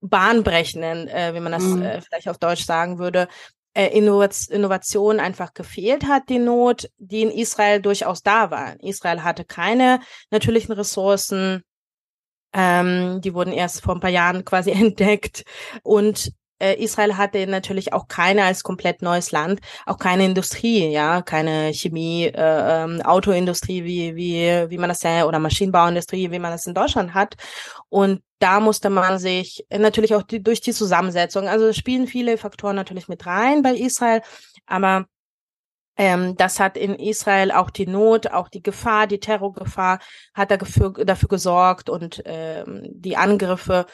bahnbrechenden, 0.00 1.08
äh, 1.08 1.34
wie 1.34 1.40
man 1.40 1.52
das 1.52 1.62
mhm. 1.62 1.82
äh, 1.82 2.00
vielleicht 2.02 2.28
auf 2.28 2.38
Deutsch 2.38 2.64
sagen 2.64 2.98
würde, 2.98 3.26
äh, 3.74 3.86
Innovation 3.86 5.20
einfach 5.20 5.54
gefehlt 5.54 6.06
hat, 6.06 6.28
die 6.28 6.38
Not, 6.38 6.90
die 6.98 7.22
in 7.22 7.30
Israel 7.30 7.80
durchaus 7.80 8.22
da 8.22 8.50
war. 8.50 8.74
Israel 8.80 9.22
hatte 9.22 9.44
keine 9.44 10.00
natürlichen 10.30 10.72
Ressourcen, 10.72 11.62
ähm, 12.52 13.20
die 13.20 13.34
wurden 13.34 13.52
erst 13.52 13.82
vor 13.82 13.94
ein 13.94 14.00
paar 14.00 14.10
Jahren 14.10 14.44
quasi 14.44 14.70
entdeckt. 14.70 15.44
Und 15.82 16.32
äh, 16.60 16.74
Israel 16.74 17.16
hatte 17.16 17.46
natürlich 17.46 17.92
auch 17.92 18.06
keine 18.06 18.44
als 18.44 18.62
komplett 18.62 19.02
neues 19.02 19.32
Land, 19.32 19.60
auch 19.86 19.98
keine 19.98 20.26
Industrie, 20.26 20.88
ja, 20.88 21.22
keine 21.22 21.72
Chemie, 21.72 22.26
äh, 22.26 22.84
ähm, 22.84 23.00
Autoindustrie, 23.02 23.84
wie, 23.84 24.14
wie, 24.14 24.70
wie 24.70 24.78
man 24.78 24.90
das 24.90 25.02
ja, 25.02 25.24
oder 25.24 25.38
Maschinenbauindustrie, 25.38 26.30
wie 26.30 26.38
man 26.38 26.52
das 26.52 26.66
in 26.66 26.74
Deutschland 26.74 27.14
hat. 27.14 27.34
Und 27.88 28.22
da 28.38 28.60
musste 28.60 28.90
man 28.90 29.18
sich 29.18 29.66
natürlich 29.70 30.14
auch 30.14 30.22
die, 30.22 30.42
durch 30.42 30.60
die 30.60 30.72
Zusammensetzung, 30.72 31.48
also 31.48 31.72
spielen 31.72 32.06
viele 32.06 32.38
Faktoren 32.38 32.76
natürlich 32.76 33.08
mit 33.08 33.26
rein 33.26 33.62
bei 33.62 33.74
Israel, 33.74 34.22
aber 34.66 35.06
ähm, 36.00 36.34
das 36.34 36.58
hat 36.60 36.78
in 36.78 36.94
Israel 36.94 37.52
auch 37.52 37.68
die 37.68 37.86
Not, 37.86 38.28
auch 38.28 38.48
die 38.48 38.62
Gefahr, 38.62 39.06
die 39.06 39.20
Terrorgefahr 39.20 39.98
hat 40.32 40.50
dafür, 40.50 40.94
dafür 41.04 41.28
gesorgt 41.28 41.90
und 41.90 42.22
ähm, 42.24 42.86
die 42.88 43.18
Angriffe 43.18 43.84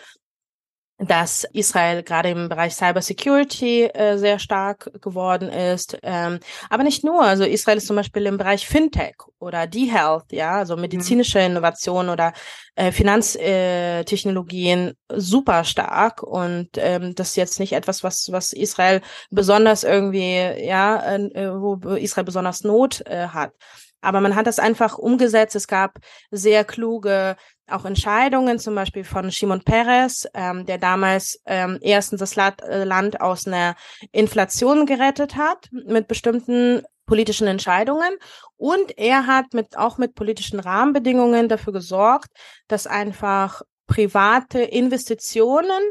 dass 0.99 1.45
Israel 1.53 2.03
gerade 2.03 2.31
im 2.31 2.49
Bereich 2.49 2.75
Cybersecurity 2.75 3.85
äh, 3.85 4.17
sehr 4.17 4.39
stark 4.39 4.91
geworden 5.03 5.51
ist. 5.51 5.99
Ähm, 6.03 6.41
aber 6.71 6.85
nicht 6.85 7.05
nur. 7.05 7.23
Also 7.23 7.45
Israel 7.45 7.77
ist 7.77 7.87
zum 7.87 7.97
Beispiel 7.97 8.25
im 8.25 8.39
Bereich 8.39 8.67
Fintech 8.67 9.17
oder 9.39 9.67
D-Health, 9.67 10.33
ja, 10.33 10.57
also 10.57 10.77
medizinische 10.77 11.39
Innovation 11.39 12.09
oder 12.09 12.33
äh, 12.77 12.93
Finanztechnologien 12.93 14.89
äh, 14.89 14.95
super 15.21 15.65
stark. 15.65 16.23
Und 16.23 16.71
ähm, 16.77 17.15
das 17.15 17.29
ist 17.31 17.37
jetzt 17.37 17.61
nicht 17.61 17.75
etwas, 17.75 18.03
was, 18.03 18.33
was 18.33 18.55
Israel 18.55 19.03
besonders 19.31 19.85
irgendwie, 19.85 20.39
ja, 20.65 21.15
äh, 21.17 21.51
wo 21.61 21.75
Israel 21.97 22.25
besonders 22.25 22.65
Not 22.65 23.03
äh, 23.07 23.29
hat. 23.29 23.53
Aber 24.01 24.21
man 24.21 24.35
hat 24.37 24.47
das 24.47 24.59
einfach 24.59 24.99
umgesetzt. 24.99 25.57
Es 25.57 25.67
gab 25.67 25.99
sehr 26.31 26.65
kluge 26.65 27.37
auch 27.69 27.85
Entscheidungen, 27.85 28.59
zum 28.59 28.75
Beispiel 28.75 29.05
von 29.05 29.31
Shimon 29.31 29.63
Peres, 29.63 30.29
ähm, 30.35 30.67
der 30.67 30.79
damals 30.79 31.41
ähm, 31.47 31.79
erstens 31.81 32.21
das 32.21 32.37
äh, 32.37 32.85
Land 32.85 33.21
aus 33.21 33.47
einer 33.47 33.75
Inflation 34.13 34.87
gerettet 34.87 35.37
hat 35.37 35.69
mit 35.73 36.09
bestimmten 36.09 36.83
politischen 37.07 37.47
Entscheidungen. 37.47 38.17
Und 38.57 38.97
er 38.99 39.27
hat 39.27 39.53
mit 39.53 39.77
auch 39.77 39.99
mit 39.99 40.15
politischen 40.15 40.61
Rahmenbedingungen 40.61 41.49
dafür 41.49 41.73
gesorgt, 41.73 42.29
dass 42.69 42.87
einfach 42.87 43.63
private 43.87 44.61
Investitionen 44.61 45.83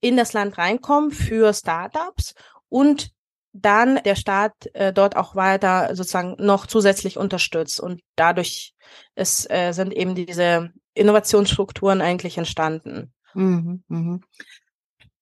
in 0.00 0.16
das 0.16 0.32
Land 0.32 0.58
reinkommen 0.58 1.10
für 1.10 1.52
Startups 1.54 2.34
und 2.68 3.10
dann 3.52 4.02
der 4.04 4.16
Staat 4.16 4.52
äh, 4.74 4.92
dort 4.92 5.16
auch 5.16 5.34
weiter 5.34 5.94
sozusagen 5.94 6.36
noch 6.38 6.66
zusätzlich 6.66 7.16
unterstützt. 7.16 7.80
Und 7.80 8.02
dadurch 8.14 8.74
ist, 9.14 9.50
äh, 9.50 9.72
sind 9.72 9.94
eben 9.94 10.14
diese 10.14 10.72
Innovationsstrukturen 10.96 12.00
eigentlich 12.00 12.38
entstanden. 12.38 13.12
Mhm, 13.34 13.82
mh. 13.88 14.20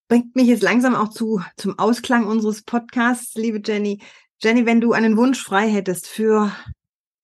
Bringt 0.08 0.36
mich 0.36 0.46
jetzt 0.46 0.62
langsam 0.62 0.94
auch 0.94 1.08
zu, 1.08 1.40
zum 1.56 1.78
Ausklang 1.78 2.26
unseres 2.26 2.62
Podcasts, 2.62 3.34
liebe 3.34 3.60
Jenny. 3.64 4.00
Jenny, 4.40 4.66
wenn 4.66 4.80
du 4.80 4.92
einen 4.92 5.16
Wunsch 5.16 5.42
frei 5.42 5.68
hättest 5.68 6.06
für 6.06 6.52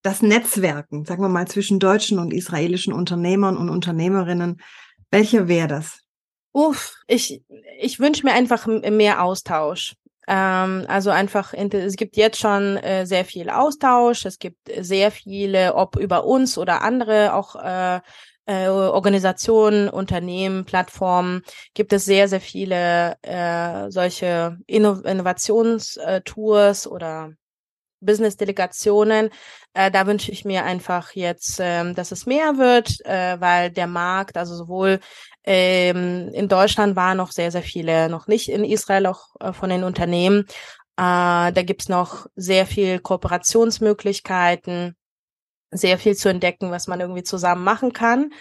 das 0.02 0.22
Netzwerken, 0.22 1.04
sagen 1.04 1.22
wir 1.22 1.28
mal, 1.28 1.46
zwischen 1.46 1.78
deutschen 1.78 2.18
und 2.18 2.32
israelischen 2.32 2.92
Unternehmern 2.92 3.56
und 3.56 3.68
Unternehmerinnen, 3.68 4.60
welcher 5.10 5.46
wäre 5.46 5.68
das? 5.68 6.00
Uff, 6.52 6.94
ich, 7.06 7.42
ich 7.78 8.00
wünsche 8.00 8.24
mir 8.24 8.32
einfach 8.32 8.66
mehr 8.66 9.22
Austausch. 9.22 9.94
Ähm, 10.26 10.84
also 10.88 11.10
einfach, 11.10 11.52
es 11.54 11.96
gibt 11.96 12.16
jetzt 12.16 12.38
schon 12.38 12.76
äh, 12.78 13.04
sehr 13.04 13.24
viel 13.24 13.50
Austausch, 13.50 14.24
es 14.24 14.38
gibt 14.38 14.58
sehr 14.78 15.10
viele, 15.10 15.74
ob 15.74 15.96
über 15.96 16.24
uns 16.24 16.56
oder 16.56 16.82
andere 16.82 17.34
auch 17.34 17.56
äh, 17.56 18.00
äh, 18.50 18.68
Organisationen, 18.68 19.88
Unternehmen, 19.88 20.64
Plattformen 20.64 21.42
gibt 21.72 21.92
es 21.92 22.04
sehr, 22.04 22.26
sehr 22.28 22.40
viele 22.40 23.16
äh, 23.22 23.90
solche 23.90 24.58
Inno 24.66 24.94
Innovationstours 25.02 26.88
oder 26.88 27.30
Business-Delegationen. 28.00 29.30
Äh, 29.72 29.92
da 29.92 30.06
wünsche 30.06 30.32
ich 30.32 30.44
mir 30.44 30.64
einfach 30.64 31.12
jetzt, 31.12 31.60
äh, 31.60 31.92
dass 31.92 32.10
es 32.10 32.26
mehr 32.26 32.58
wird, 32.58 33.04
äh, 33.04 33.40
weil 33.40 33.70
der 33.70 33.86
Markt, 33.86 34.36
also 34.36 34.56
sowohl 34.56 34.98
ähm, 35.44 36.30
in 36.32 36.48
Deutschland 36.48 36.96
waren 36.96 37.18
noch 37.18 37.30
sehr, 37.30 37.52
sehr 37.52 37.62
viele, 37.62 38.08
noch 38.08 38.26
nicht 38.26 38.48
in 38.48 38.64
Israel, 38.64 39.06
auch 39.06 39.28
äh, 39.38 39.52
von 39.52 39.70
den 39.70 39.84
Unternehmen. 39.84 40.46
Äh, 40.96 41.52
da 41.52 41.62
gibt's 41.62 41.88
noch 41.88 42.26
sehr 42.34 42.66
viel 42.66 42.98
Kooperationsmöglichkeiten 42.98 44.96
sehr 45.70 45.98
viel 45.98 46.16
zu 46.16 46.28
entdecken, 46.28 46.70
was 46.70 46.86
man 46.86 47.00
irgendwie 47.00 47.22
zusammen 47.22 47.64
machen 47.64 47.92
kann. 47.92 48.32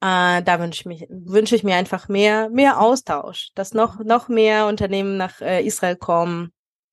Äh, 0.00 0.42
da 0.42 0.60
wünsche 0.60 0.80
ich, 0.80 0.86
mich, 0.86 1.06
wünsche 1.08 1.56
ich 1.56 1.64
mir 1.64 1.76
einfach 1.76 2.08
mehr, 2.08 2.50
mehr 2.50 2.80
Austausch, 2.80 3.50
dass 3.54 3.74
noch, 3.74 4.00
noch 4.00 4.28
mehr 4.28 4.66
Unternehmen 4.66 5.16
nach 5.16 5.40
äh, 5.40 5.64
Israel 5.64 5.96
kommen. 5.96 6.52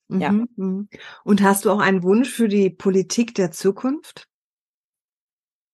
Ja. 0.10 0.32
Mhm, 0.32 0.50
mhm. 0.56 0.90
Und 1.24 1.42
hast 1.42 1.66
du 1.66 1.72
auch 1.72 1.80
einen 1.80 2.04
Wunsch 2.04 2.30
für 2.30 2.48
die 2.48 2.70
Politik 2.70 3.36
der 3.36 3.52
Zukunft? 3.52 4.28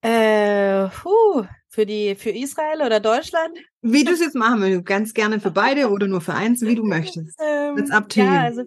Äh, 0.01 0.87
puh, 0.89 1.45
für 1.69 1.85
die, 1.85 2.15
für 2.15 2.29
Israel 2.29 2.81
oder 2.83 2.99
Deutschland? 2.99 3.57
Wie 3.81 4.03
du 4.03 4.11
es 4.11 4.19
jetzt 4.19 4.35
machen 4.35 4.61
willst, 4.61 4.85
ganz 4.85 5.13
gerne 5.13 5.39
für 5.39 5.51
beide 5.51 5.89
oder 5.89 6.07
nur 6.07 6.21
für 6.21 6.33
eins, 6.33 6.61
wie 6.61 6.75
du 6.75 6.83
möchtest. 6.85 7.39
Ähm, 7.43 7.85
ja. 8.13 8.43
Also 8.43 8.63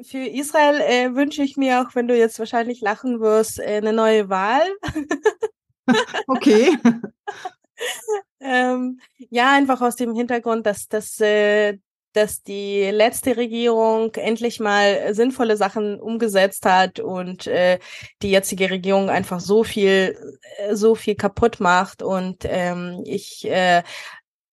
für 0.00 0.18
Israel 0.18 0.80
äh, 0.80 1.14
wünsche 1.14 1.42
ich 1.42 1.56
mir 1.56 1.80
auch, 1.80 1.94
wenn 1.94 2.08
du 2.08 2.16
jetzt 2.16 2.38
wahrscheinlich 2.38 2.80
lachen 2.80 3.20
wirst, 3.20 3.58
äh, 3.58 3.76
eine 3.76 3.92
neue 3.92 4.28
Wahl. 4.28 4.62
okay. 6.26 6.76
ähm, 8.40 9.00
ja, 9.30 9.52
einfach 9.52 9.80
aus 9.80 9.96
dem 9.96 10.14
Hintergrund, 10.14 10.66
dass, 10.66 10.88
dass, 10.88 11.20
äh, 11.20 11.78
dass 12.14 12.42
die 12.42 12.90
letzte 12.90 13.36
Regierung 13.36 14.14
endlich 14.14 14.60
mal 14.60 15.14
sinnvolle 15.14 15.56
Sachen 15.56 16.00
umgesetzt 16.00 16.64
hat 16.66 17.00
und 17.00 17.46
äh, 17.46 17.78
die 18.22 18.30
jetzige 18.30 18.70
Regierung 18.70 19.10
einfach 19.10 19.40
so 19.40 19.64
viel, 19.64 20.16
äh, 20.58 20.74
so 20.74 20.94
viel 20.94 21.16
kaputt 21.16 21.60
macht. 21.60 22.02
Und 22.02 22.44
ähm, 22.44 23.02
ich 23.04 23.46
äh, 23.46 23.78
äh, 23.78 23.82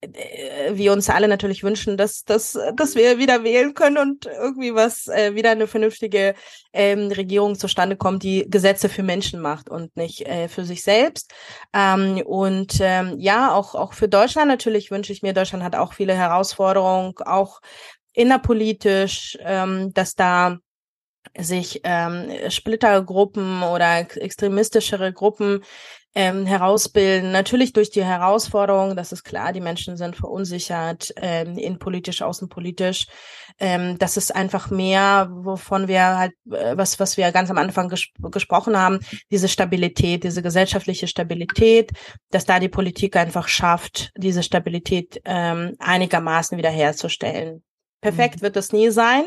wir 0.01 0.93
uns 0.93 1.09
alle 1.09 1.27
natürlich 1.27 1.63
wünschen, 1.63 1.97
dass, 1.97 2.23
dass, 2.23 2.57
dass 2.75 2.95
wir 2.95 3.17
wieder 3.17 3.43
wählen 3.43 3.73
können 3.73 3.97
und 3.97 4.25
irgendwie 4.25 4.73
was 4.73 5.07
äh, 5.07 5.35
wieder 5.35 5.51
eine 5.51 5.67
vernünftige 5.67 6.35
ähm, 6.71 7.11
Regierung 7.11 7.55
zustande 7.55 7.97
kommt, 7.97 8.23
die 8.23 8.49
Gesetze 8.49 8.87
für 8.87 9.03
Menschen 9.03 9.41
macht 9.41 9.69
und 9.69 9.95
nicht 9.97 10.25
äh, 10.25 10.47
für 10.47 10.63
sich 10.63 10.83
selbst. 10.83 11.33
Ähm, 11.73 12.21
und 12.25 12.77
ähm, 12.79 13.15
ja, 13.19 13.53
auch, 13.53 13.75
auch 13.75 13.93
für 13.93 14.07
Deutschland 14.07 14.47
natürlich 14.47 14.89
wünsche 14.89 15.11
ich 15.11 15.21
mir, 15.21 15.33
Deutschland 15.33 15.63
hat 15.63 15.75
auch 15.75 15.93
viele 15.93 16.13
Herausforderungen, 16.13 17.13
auch 17.25 17.59
innerpolitisch, 18.13 19.37
ähm, 19.41 19.93
dass 19.93 20.15
da 20.15 20.59
sich 21.37 21.81
ähm, 21.83 22.31
Splittergruppen 22.49 23.63
oder 23.63 23.99
extremistischere 23.99 25.13
Gruppen 25.13 25.63
ähm, 26.15 26.45
herausbilden. 26.45 27.31
Natürlich 27.31 27.73
durch 27.73 27.91
die 27.91 28.03
Herausforderung, 28.03 28.95
das 28.95 29.11
ist 29.11 29.23
klar, 29.23 29.53
die 29.53 29.61
Menschen 29.61 29.95
sind 29.97 30.15
verunsichert, 30.15 31.13
ähm, 31.17 31.57
innenpolitisch, 31.57 32.21
außenpolitisch. 32.21 33.07
Ähm, 33.59 33.97
das 33.99 34.17
ist 34.17 34.35
einfach 34.35 34.69
mehr, 34.71 35.29
wovon 35.31 35.87
wir 35.87 36.17
halt, 36.17 36.33
äh, 36.51 36.75
was, 36.75 36.99
was 36.99 37.17
wir 37.17 37.31
ganz 37.31 37.49
am 37.51 37.57
Anfang 37.57 37.89
ges 37.89 38.07
gesprochen 38.31 38.77
haben, 38.77 38.99
diese 39.31 39.47
Stabilität, 39.47 40.23
diese 40.23 40.41
gesellschaftliche 40.41 41.07
Stabilität, 41.07 41.91
dass 42.31 42.45
da 42.45 42.59
die 42.59 42.69
Politik 42.69 43.15
einfach 43.15 43.47
schafft, 43.47 44.11
diese 44.17 44.43
Stabilität 44.43 45.21
ähm, 45.25 45.75
einigermaßen 45.79 46.57
wiederherzustellen. 46.57 47.63
Perfekt 48.01 48.37
mhm. 48.37 48.41
wird 48.41 48.55
das 48.55 48.71
nie 48.71 48.89
sein, 48.91 49.25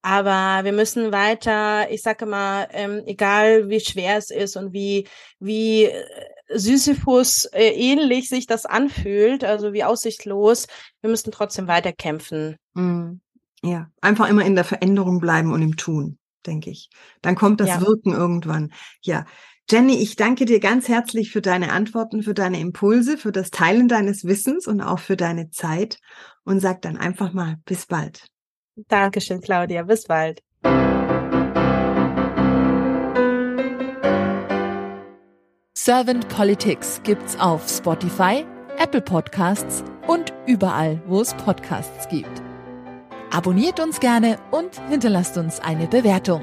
aber 0.00 0.64
wir 0.64 0.72
müssen 0.72 1.12
weiter, 1.12 1.90
ich 1.90 2.02
sage 2.02 2.24
mal, 2.24 2.66
ähm, 2.72 3.02
egal 3.06 3.68
wie 3.68 3.80
schwer 3.80 4.16
es 4.16 4.30
ist 4.30 4.56
und 4.56 4.72
wie, 4.72 5.06
wie 5.40 5.84
äh, 5.84 6.04
Sisyphus 6.48 7.44
äh, 7.46 7.68
ähnlich 7.68 8.28
sich 8.28 8.46
das 8.46 8.64
anfühlt, 8.64 9.44
also 9.44 9.74
wie 9.74 9.84
aussichtslos, 9.84 10.66
wir 11.02 11.10
müssen 11.10 11.32
trotzdem 11.32 11.68
weiter 11.68 11.92
kämpfen. 11.92 12.56
Mhm. 12.74 13.20
Ja, 13.62 13.90
einfach 14.00 14.28
immer 14.28 14.44
in 14.44 14.54
der 14.54 14.64
Veränderung 14.64 15.20
bleiben 15.20 15.52
und 15.52 15.62
im 15.62 15.76
Tun, 15.76 16.18
denke 16.46 16.70
ich. 16.70 16.88
Dann 17.22 17.34
kommt 17.34 17.60
das 17.60 17.68
ja. 17.68 17.80
Wirken 17.80 18.12
irgendwann. 18.12 18.72
Ja, 19.02 19.26
Jenny, 19.70 19.98
ich 19.98 20.16
danke 20.16 20.46
dir 20.46 20.60
ganz 20.60 20.88
herzlich 20.88 21.30
für 21.30 21.42
deine 21.42 21.72
Antworten, 21.72 22.22
für 22.22 22.32
deine 22.32 22.58
Impulse, 22.58 23.18
für 23.18 23.32
das 23.32 23.50
Teilen 23.50 23.86
deines 23.86 24.24
Wissens 24.24 24.66
und 24.66 24.80
auch 24.80 24.98
für 24.98 25.16
deine 25.16 25.50
Zeit 25.50 25.98
und 26.44 26.60
sag 26.60 26.80
dann 26.80 26.96
einfach 26.96 27.34
mal 27.34 27.56
bis 27.66 27.84
bald. 27.84 28.28
Dankeschön, 28.88 29.42
Claudia. 29.42 29.82
Bis 29.82 30.04
bald. 30.04 30.42
Servant 35.76 36.28
Politics 36.28 37.02
gibt's 37.04 37.38
auf 37.38 37.68
Spotify, 37.68 38.46
Apple 38.78 39.02
Podcasts 39.02 39.84
und 40.06 40.32
überall, 40.46 41.02
wo 41.06 41.20
es 41.20 41.34
Podcasts 41.34 42.08
gibt. 42.08 42.42
Abonniert 43.30 43.80
uns 43.80 44.00
gerne 44.00 44.38
und 44.50 44.80
hinterlasst 44.88 45.36
uns 45.36 45.60
eine 45.60 45.88
Bewertung. 45.88 46.42